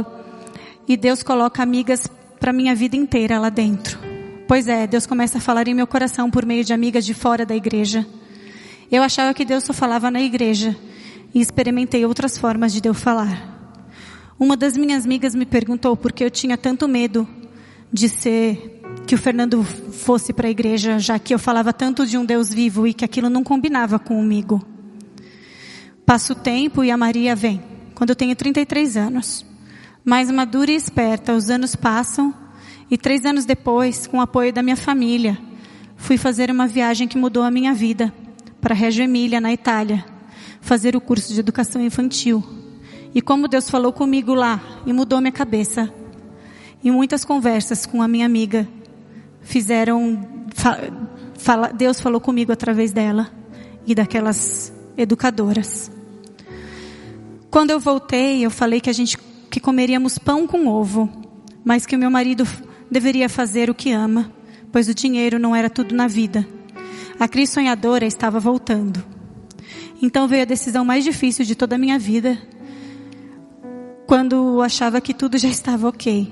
[0.87, 2.07] E Deus coloca amigas
[2.39, 3.99] para minha vida inteira lá dentro.
[4.47, 7.45] Pois é, Deus começa a falar em meu coração por meio de amigas de fora
[7.45, 8.07] da igreja.
[8.89, 10.75] Eu achava que Deus só falava na igreja
[11.33, 13.55] e experimentei outras formas de Deus falar.
[14.39, 17.27] Uma das minhas amigas me perguntou por que eu tinha tanto medo
[17.91, 22.17] de ser que o Fernando fosse para a igreja, já que eu falava tanto de
[22.17, 24.65] um Deus vivo e que aquilo não combinava comigo.
[26.05, 29.43] Passa o tempo e a Maria vem quando eu tenho 33 anos.
[30.05, 32.31] Mais madura e esperta, os anos passam
[32.91, 35.35] e três anos depois, com o apoio da minha família,
[35.95, 38.13] fui fazer uma viagem que mudou a minha vida
[38.61, 40.05] para Reggio Emília, na Itália,
[40.61, 42.43] fazer o curso de educação infantil.
[43.15, 45.91] E como Deus falou comigo lá e mudou minha cabeça.
[46.83, 48.67] E muitas conversas com a minha amiga
[49.41, 50.23] fizeram,
[51.75, 53.27] Deus falou comigo através dela
[53.87, 55.96] e daquelas educadoras.
[57.49, 59.17] Quando eu voltei, eu falei que a gente
[59.49, 61.09] que comeríamos pão com ovo,
[61.63, 62.45] mas que o meu marido
[62.91, 64.31] deveria fazer o que ama,
[64.71, 66.47] pois o dinheiro não era tudo na vida.
[67.19, 69.03] A Cris sonhadora estava voltando.
[70.01, 72.37] Então veio a decisão mais difícil de toda a minha vida,
[74.05, 76.31] quando achava que tudo já estava ok.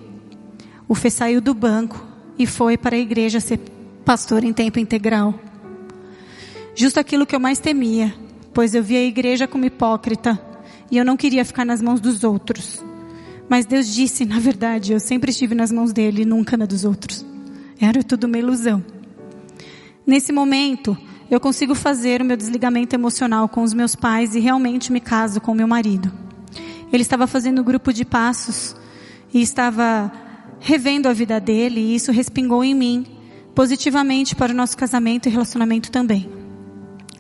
[0.88, 2.06] O Fê saiu do banco
[2.38, 3.60] e foi para a igreja ser
[4.04, 5.34] pastor em tempo integral.
[6.75, 8.13] Justo aquilo que eu mais temia,
[8.54, 10.55] pois eu via a igreja como hipócrita
[10.91, 12.84] e eu não queria ficar nas mãos dos outros.
[13.50, 17.26] Mas Deus disse, na verdade, eu sempre estive nas mãos dele, nunca na dos outros.
[17.80, 18.84] Era tudo uma ilusão.
[20.06, 20.98] Nesse momento,
[21.30, 25.41] eu consigo fazer o meu desligamento emocional com os meus pais e realmente me caso
[25.41, 26.12] com meu marido.
[26.91, 28.76] Ele estava fazendo um grupo de passos
[29.34, 30.12] e estava
[30.60, 33.06] revendo a vida dele e isso respingou em mim
[33.54, 36.30] positivamente para o nosso casamento e relacionamento também.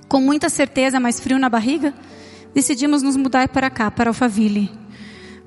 [0.07, 1.93] Com muita certeza, mais frio na barriga,
[2.55, 4.71] decidimos nos mudar para cá, para Alphaville.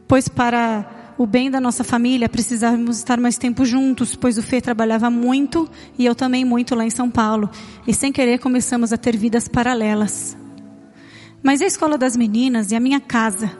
[0.06, 4.60] Pois para o bem da nossa família precisávamos estar mais tempo juntos, pois o Fê
[4.60, 5.68] trabalhava muito
[5.98, 7.50] e eu também muito lá em São Paulo.
[7.86, 10.36] E sem querer começamos a ter vidas paralelas.
[11.42, 13.50] Mas a escola das meninas e a minha casa.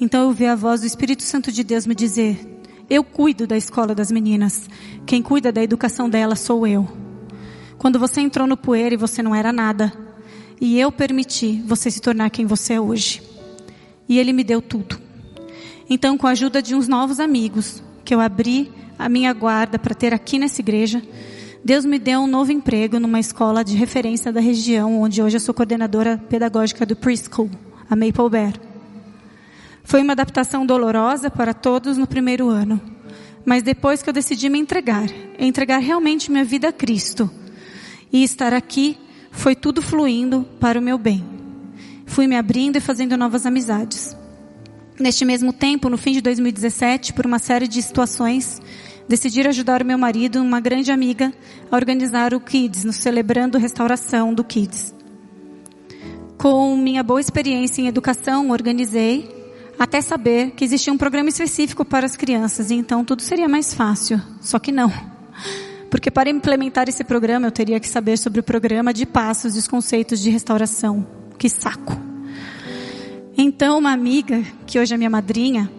[0.00, 3.56] Então eu vi a voz do Espírito Santo de Deus me dizer: eu cuido da
[3.56, 4.68] escola das meninas.
[5.06, 6.86] Quem cuida da educação delas sou eu.
[7.78, 9.92] Quando você entrou no poeira e você não era nada,
[10.60, 13.22] e eu permiti você se tornar quem você é hoje.
[14.08, 14.98] E ele me deu tudo.
[15.88, 19.94] Então, com a ajuda de uns novos amigos, que eu abri a minha guarda para
[19.94, 21.02] ter aqui nessa igreja,
[21.64, 25.40] Deus me deu um novo emprego numa escola de referência da região, onde hoje eu
[25.40, 27.50] sou coordenadora pedagógica do preschool,
[27.90, 28.54] a Maple Bear.
[29.82, 32.80] Foi uma adaptação dolorosa para todos no primeiro ano.
[33.44, 35.06] Mas depois que eu decidi me entregar,
[35.38, 37.30] entregar realmente minha vida a Cristo
[38.12, 38.98] e estar aqui,
[39.36, 41.24] foi tudo fluindo para o meu bem.
[42.06, 44.16] Fui me abrindo e fazendo novas amizades.
[44.98, 48.60] Neste mesmo tempo, no fim de 2017, por uma série de situações,
[49.06, 51.32] decidi ajudar o meu marido, uma grande amiga,
[51.70, 54.94] a organizar o Kids, no celebrando restauração do Kids.
[56.38, 59.30] Com minha boa experiência em educação, organizei
[59.78, 63.74] até saber que existia um programa específico para as crianças, e então tudo seria mais
[63.74, 64.20] fácil.
[64.40, 64.90] Só que não.
[65.90, 69.58] Porque para implementar esse programa eu teria que saber sobre o programa de passos e
[69.58, 71.06] os conceitos de restauração.
[71.38, 71.96] Que saco.
[73.36, 75.70] Então uma amiga, que hoje é minha madrinha,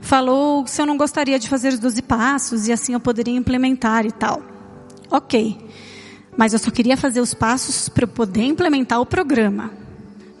[0.00, 4.04] falou se eu não gostaria de fazer os 12 passos e assim eu poderia implementar
[4.04, 4.42] e tal.
[5.10, 5.56] Ok.
[6.36, 9.83] Mas eu só queria fazer os passos para poder implementar o programa.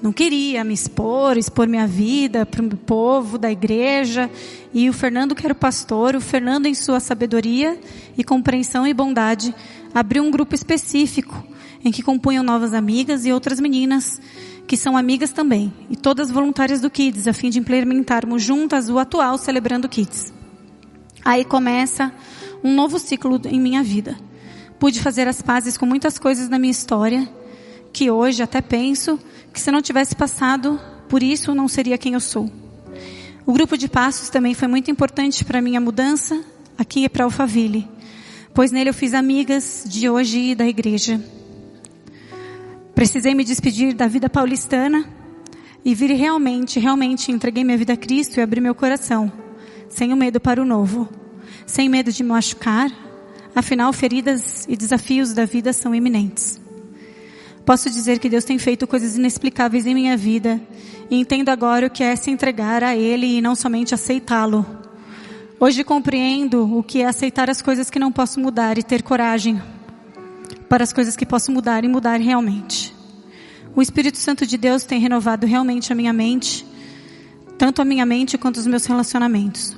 [0.04, 4.30] Não queria me expor, expor minha vida para o povo da igreja.
[4.74, 7.80] E o Fernando, que era o pastor, o Fernando, em sua sabedoria
[8.14, 9.54] e compreensão e bondade,
[9.94, 11.42] abriu um grupo específico
[11.82, 14.20] em que compunham novas amigas e outras meninas
[14.66, 18.98] que são amigas também, e todas voluntárias do Kids, a fim de implementarmos juntas o
[18.98, 20.34] atual Celebrando Kids.
[21.24, 22.12] Aí começa
[22.62, 24.18] um novo ciclo em minha vida.
[24.78, 27.26] Pude fazer as pazes com muitas coisas na minha história,
[27.94, 29.20] que hoje até penso
[29.52, 32.50] que se não tivesse passado por isso, não seria quem eu sou.
[33.46, 36.42] O grupo de passos também foi muito importante para minha mudança
[36.76, 37.88] aqui para Alphaville,
[38.52, 41.22] pois nele eu fiz amigas de hoje e da igreja.
[42.96, 45.08] Precisei me despedir da vida paulistana
[45.84, 49.32] e vir realmente, realmente entreguei minha vida a Cristo e abri meu coração,
[49.88, 51.08] sem o medo para o novo,
[51.64, 52.90] sem medo de me machucar,
[53.54, 56.63] afinal feridas e desafios da vida são iminentes.
[57.64, 60.60] Posso dizer que Deus tem feito coisas inexplicáveis em minha vida
[61.10, 64.66] e entendo agora o que é se entregar a Ele e não somente aceitá-lo.
[65.58, 69.62] Hoje compreendo o que é aceitar as coisas que não posso mudar e ter coragem
[70.68, 72.94] para as coisas que posso mudar e mudar realmente.
[73.74, 76.66] O Espírito Santo de Deus tem renovado realmente a minha mente,
[77.56, 79.74] tanto a minha mente quanto os meus relacionamentos.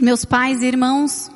[0.00, 1.30] Meus pais e irmãos,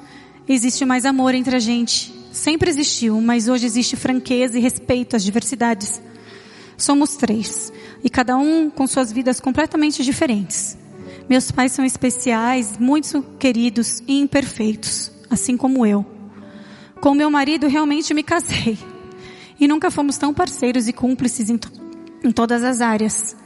[0.49, 5.25] existe mais amor entre a gente Sempre existiu, mas hoje existe franqueza e respeito às
[5.25, 6.01] diversidades.
[6.77, 7.73] Somos três,
[8.05, 10.77] e cada um com suas vidas completamente diferentes.
[11.29, 16.07] Meus pais são especiais, muito queridos e imperfeitos, assim como eu.
[17.01, 18.79] Com meu marido realmente me casei.
[19.61, 21.59] E nunca fomos tão parceiros e cúmplices em,
[22.25, 23.37] em todas as áreas.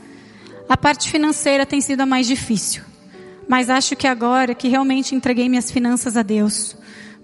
[0.69, 2.83] A parte financeira tem sido a mais difícil,
[3.49, 6.77] mas acho que agora que realmente entreguei minhas finanças a Deus,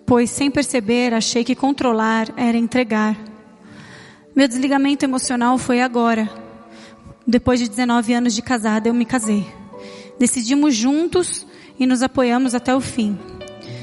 [0.09, 3.15] pois sem perceber achei que controlar era entregar.
[4.35, 6.31] Meu desligamento emocional foi agora.
[7.27, 9.47] Depois de 19 anos de casada, eu me casei.
[10.19, 11.47] Decidimos juntos
[11.79, 13.19] e nos apoiamos até o fim.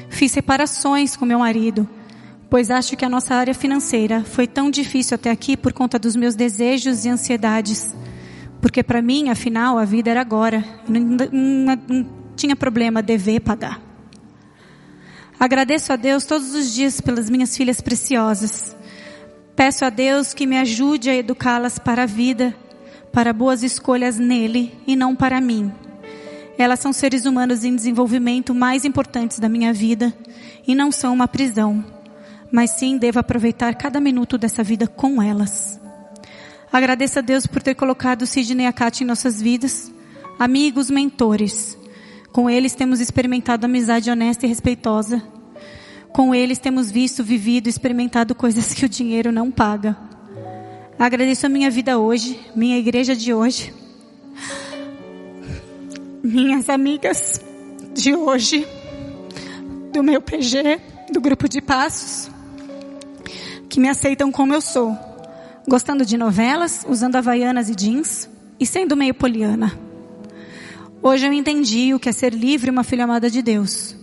[0.09, 1.87] Fiz separações com meu marido,
[2.49, 6.15] pois acho que a nossa área financeira foi tão difícil até aqui por conta dos
[6.15, 7.93] meus desejos e ansiedades.
[8.59, 10.65] Porque para mim, afinal, a vida era agora.
[10.89, 13.84] Não, não, não tinha problema dever pagar.
[15.39, 18.75] Agradeço a Deus todos os dias pelas minhas filhas preciosas.
[19.55, 22.55] Peço a Deus que me ajude a educá-las para a vida,
[23.11, 25.71] para boas escolhas nele e não para mim.
[26.57, 30.13] Elas são seres humanos em desenvolvimento mais importantes da minha vida
[30.65, 31.83] e não são uma prisão,
[32.51, 35.79] mas sim devo aproveitar cada minuto dessa vida com elas.
[36.71, 39.91] Agradeço a Deus por ter colocado Sidney e a Kátia em nossas vidas,
[40.39, 41.77] amigos, mentores.
[42.35, 45.23] Com eles temos experimentado amizade honesta e respeitosa.
[46.09, 49.95] Com eles temos visto, vivido, experimentado coisas que o dinheiro não paga.
[50.99, 53.73] Agradeço a minha vida hoje, minha igreja de hoje,
[56.21, 57.39] minhas amigas
[57.93, 58.67] de hoje,
[59.93, 60.81] do meu PG,
[61.13, 62.29] do grupo de passos,
[63.69, 64.93] que me aceitam como eu sou,
[65.65, 68.29] gostando de novelas, usando havaianas e jeans
[68.59, 69.84] e sendo meio poliana.
[71.07, 73.95] Hoje eu entendi o que é ser livre uma filha amada de Deus.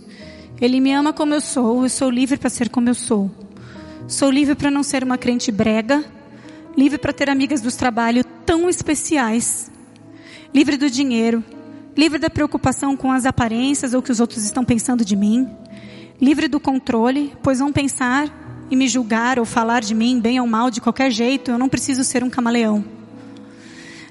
[0.61, 3.29] Ele me ama como eu sou, eu sou livre para ser como eu sou.
[4.07, 6.01] Sou livre para não ser uma crente brega,
[6.77, 9.69] livre para ter amigas dos trabalhos tão especiais,
[10.53, 11.43] livre do dinheiro,
[11.93, 15.45] livre da preocupação com as aparências ou o que os outros estão pensando de mim,
[16.21, 20.47] livre do controle, pois vão pensar e me julgar ou falar de mim bem ou
[20.47, 22.81] mal de qualquer jeito, eu não preciso ser um camaleão.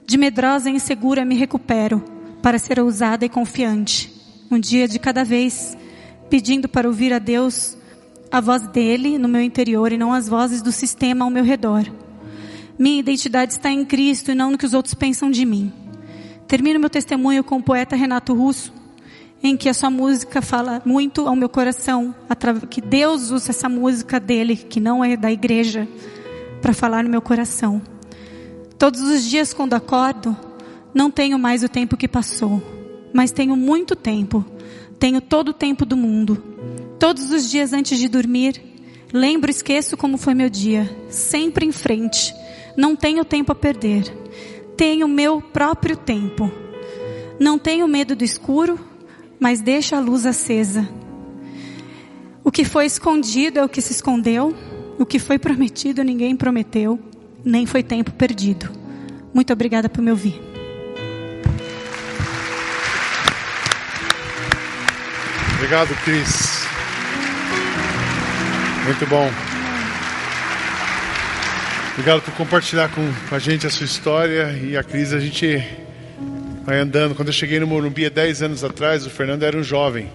[0.05, 2.12] De medrosa e insegura me recupero
[2.43, 4.12] para ser ousada e confiante,
[4.51, 5.76] um dia de cada vez,
[6.28, 7.76] pedindo para ouvir a Deus
[8.30, 11.84] a voz dele no meu interior e não as vozes do sistema ao meu redor.
[12.78, 15.72] Minha identidade está em Cristo e não no que os outros pensam de mim.
[16.49, 18.72] Termino meu testemunho com o poeta Renato Russo,
[19.43, 22.14] em que a sua música fala muito ao meu coração,
[22.68, 25.86] que Deus usa essa música dele, que não é da igreja,
[26.61, 27.80] para falar no meu coração.
[28.78, 30.36] Todos os dias quando acordo,
[30.95, 32.62] não tenho mais o tempo que passou,
[33.12, 34.45] mas tenho muito tempo.
[34.99, 36.43] Tenho todo o tempo do mundo.
[36.99, 38.62] Todos os dias antes de dormir,
[39.12, 40.88] lembro esqueço como foi meu dia.
[41.09, 42.34] Sempre em frente.
[42.76, 44.05] Não tenho tempo a perder.
[44.76, 46.51] Tenho meu próprio tempo.
[47.40, 48.78] Não tenho medo do escuro,
[49.40, 50.88] mas deixo a luz acesa.
[52.45, 54.55] O que foi escondido é o que se escondeu.
[54.99, 57.01] O que foi prometido ninguém prometeu,
[57.45, 58.70] nem foi tempo perdido.
[59.34, 60.51] Muito obrigada por me ouvir.
[65.63, 66.67] Obrigado, Cris.
[68.85, 69.31] Muito bom.
[71.93, 75.13] Obrigado por compartilhar com a gente a sua história e a Cris.
[75.13, 75.65] A gente
[76.65, 77.15] vai andando.
[77.15, 80.11] Quando eu cheguei no Morumbi há 10 anos atrás, o Fernando era um jovem,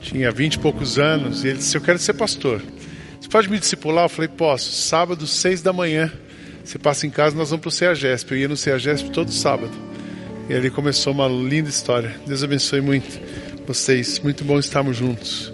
[0.00, 2.62] tinha 20 e poucos anos, e ele disse: Eu quero ser pastor.
[3.20, 4.04] Você pode me discipular?
[4.04, 4.70] Eu falei: Posso.
[4.70, 6.12] Sábado, 6 da manhã,
[6.64, 8.30] você passa em casa, nós vamos para o CEAGESP.
[8.30, 9.72] Eu ia no CEAGESP todo sábado.
[10.48, 12.14] E ali começou uma linda história.
[12.24, 13.20] Deus abençoe muito
[13.66, 14.18] vocês.
[14.20, 15.52] Muito bom estarmos juntos.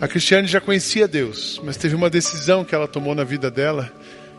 [0.00, 3.92] A Cristiane já conhecia Deus, mas teve uma decisão que ela tomou na vida dela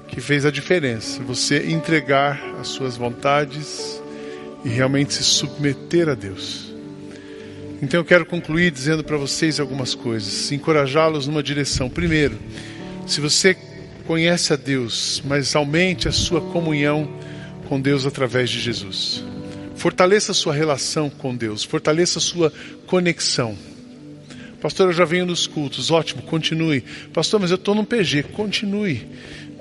[0.07, 1.21] que fez a diferença.
[1.23, 4.01] Você entregar as suas vontades
[4.65, 6.73] e realmente se submeter a Deus.
[7.81, 11.89] Então eu quero concluir dizendo para vocês algumas coisas, encorajá-los numa direção.
[11.89, 12.37] Primeiro,
[13.07, 13.55] se você
[14.05, 17.09] conhece a Deus, mas aumente a sua comunhão
[17.67, 19.23] com Deus através de Jesus.
[19.81, 22.53] Fortaleça a sua relação com Deus, fortaleça a sua
[22.85, 23.57] conexão.
[24.61, 26.81] Pastor, eu já venho nos cultos, ótimo, continue.
[27.11, 29.07] Pastor, mas eu estou num PG, continue.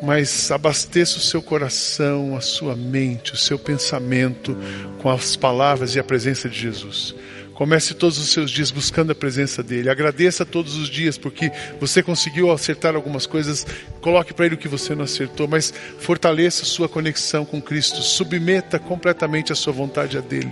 [0.03, 4.55] Mas abasteça o seu coração, a sua mente, o seu pensamento
[4.99, 7.14] com as palavras e a presença de Jesus.
[7.61, 9.91] Comece todos os seus dias buscando a presença dele.
[9.91, 13.67] Agradeça todos os dias porque você conseguiu acertar algumas coisas.
[14.01, 18.01] Coloque para ele o que você não acertou, mas fortaleça sua conexão com Cristo.
[18.01, 20.51] Submeta completamente a sua vontade a dele.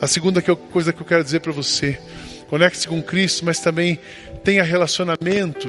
[0.00, 1.96] A segunda coisa que eu quero dizer para você:
[2.48, 4.00] conecte-se com Cristo, mas também
[4.42, 5.68] tenha relacionamento.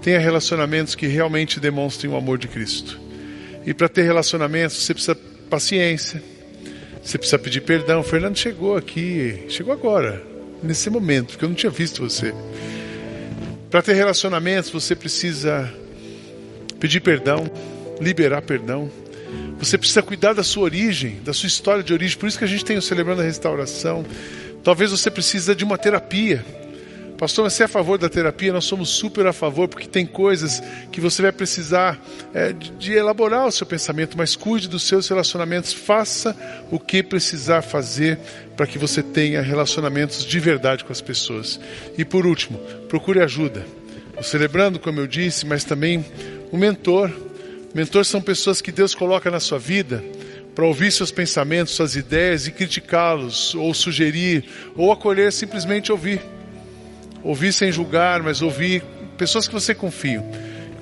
[0.00, 3.00] Tenha relacionamentos que realmente demonstrem o amor de Cristo.
[3.66, 5.18] E para ter relacionamentos, você precisa
[5.50, 6.35] paciência
[7.06, 8.00] você precisa pedir perdão.
[8.00, 10.20] O Fernando chegou aqui, chegou agora,
[10.60, 12.34] nesse momento, porque eu não tinha visto você.
[13.70, 15.72] Para ter relacionamentos, você precisa
[16.80, 17.48] pedir perdão,
[18.00, 18.90] liberar perdão.
[19.56, 22.18] Você precisa cuidar da sua origem, da sua história de origem.
[22.18, 24.04] Por isso que a gente tem o Celebrando a Restauração.
[24.64, 26.44] Talvez você precise de uma terapia.
[27.18, 28.52] Pastor, você é a favor da terapia?
[28.52, 30.62] Nós somos super a favor, porque tem coisas
[30.92, 31.98] que você vai precisar
[32.34, 36.36] é, de, elaborar o seu pensamento, mas cuide dos seus relacionamentos, faça
[36.70, 38.18] o que precisar fazer
[38.54, 41.58] para que você tenha relacionamentos de verdade com as pessoas.
[41.96, 43.64] E por último, procure ajuda.
[44.18, 46.04] O celebrando, como eu disse, mas também
[46.52, 47.10] o mentor.
[47.74, 50.04] Mentores são pessoas que Deus coloca na sua vida
[50.54, 54.44] para ouvir seus pensamentos, suas ideias e criticá-los, ou sugerir,
[54.74, 56.35] ou acolher, simplesmente ouvir.
[57.26, 58.84] Ouvir sem julgar, mas ouvir
[59.18, 60.24] pessoas que você confia.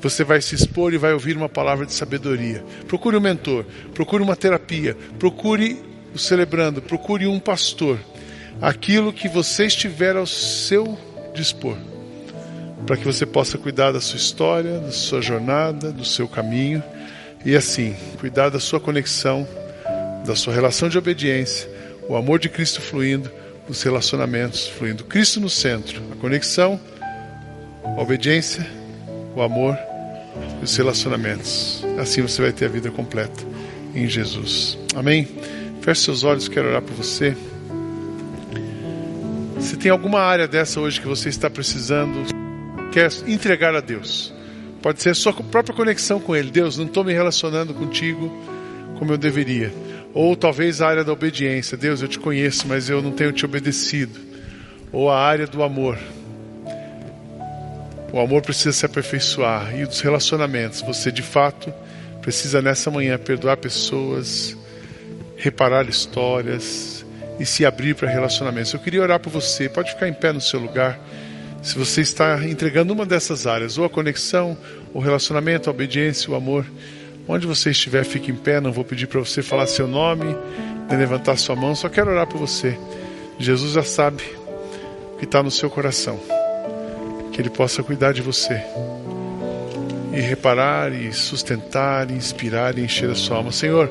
[0.03, 2.63] Você vai se expor e vai ouvir uma palavra de sabedoria.
[2.87, 3.65] Procure um mentor,
[3.95, 5.83] procure uma terapia, procure
[6.15, 7.99] o celebrando, procure um pastor.
[8.61, 10.99] Aquilo que você estiver ao seu
[11.35, 11.79] dispor
[12.87, 16.83] para que você possa cuidar da sua história, da sua jornada, do seu caminho
[17.43, 19.49] e assim cuidar da sua conexão,
[20.27, 21.71] da sua relação de obediência,
[22.07, 23.31] o amor de Cristo fluindo,
[23.69, 25.05] os relacionamentos fluindo.
[25.05, 26.81] Cristo no centro, a conexão,
[27.85, 28.67] a obediência,
[29.35, 29.77] o amor
[30.61, 31.85] e os relacionamentos.
[31.99, 33.43] Assim você vai ter a vida completa
[33.95, 34.79] em Jesus.
[34.95, 35.29] Amém?
[35.81, 37.37] Feche seus olhos, quero orar por você.
[39.61, 42.27] Se tem alguma área dessa hoje que você está precisando,
[42.93, 44.33] quer entregar a Deus.
[44.83, 46.51] Pode ser a sua própria conexão com Ele.
[46.51, 48.31] Deus, não estou me relacionando contigo
[48.99, 49.73] como eu deveria.
[50.15, 51.77] Ou talvez a área da obediência.
[51.77, 54.21] Deus, eu te conheço, mas eu não tenho te obedecido.
[54.93, 55.99] Ou a área do amor.
[58.13, 59.77] O amor precisa se aperfeiçoar.
[59.77, 60.81] E dos relacionamentos.
[60.83, 61.75] Você de fato
[62.23, 64.57] precisa nessa manhã perdoar pessoas,
[65.37, 67.05] reparar histórias
[67.41, 68.73] e se abrir para relacionamentos.
[68.73, 69.69] Eu queria orar por você.
[69.69, 70.97] Pode ficar em pé no seu lugar.
[71.61, 74.57] Se você está entregando uma dessas áreas, ou a conexão,
[74.93, 76.65] o relacionamento, a obediência, o amor,
[77.27, 78.61] onde você estiver, fique em pé.
[78.61, 80.37] Não vou pedir para você falar seu nome,
[80.89, 82.79] nem levantar sua mão, só quero orar por você.
[83.39, 84.23] Jesus já sabe
[85.15, 86.19] o que está no seu coração,
[87.33, 88.63] que Ele possa cuidar de você
[90.13, 93.51] e reparar, e sustentar, e inspirar e encher a sua alma.
[93.51, 93.91] Senhor,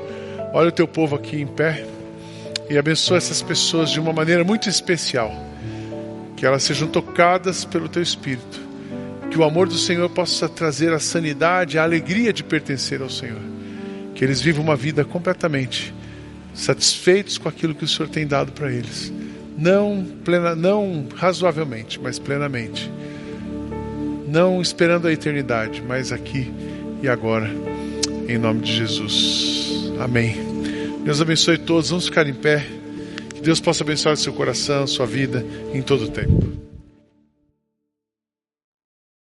[0.54, 1.86] olha o teu povo aqui em pé
[2.70, 5.32] e abençoa essas pessoas de uma maneira muito especial
[6.38, 8.60] que elas sejam tocadas pelo teu Espírito,
[9.34, 13.42] que o amor do Senhor possa trazer a sanidade, a alegria de pertencer ao Senhor,
[14.14, 15.92] que eles vivam uma vida completamente
[16.54, 19.12] satisfeitos com aquilo que o Senhor tem dado para eles,
[19.58, 22.92] não plena, não razoavelmente, mas plenamente,
[24.28, 26.54] não esperando a eternidade, mas aqui
[27.02, 27.50] e agora,
[28.30, 29.92] em nome de Jesus.
[30.00, 30.36] Amém.
[31.04, 31.90] Deus abençoe todos.
[31.90, 32.64] Vamos ficar em pé.
[33.42, 36.63] Deus possa abençoar seu coração, sua vida em todo o tempo.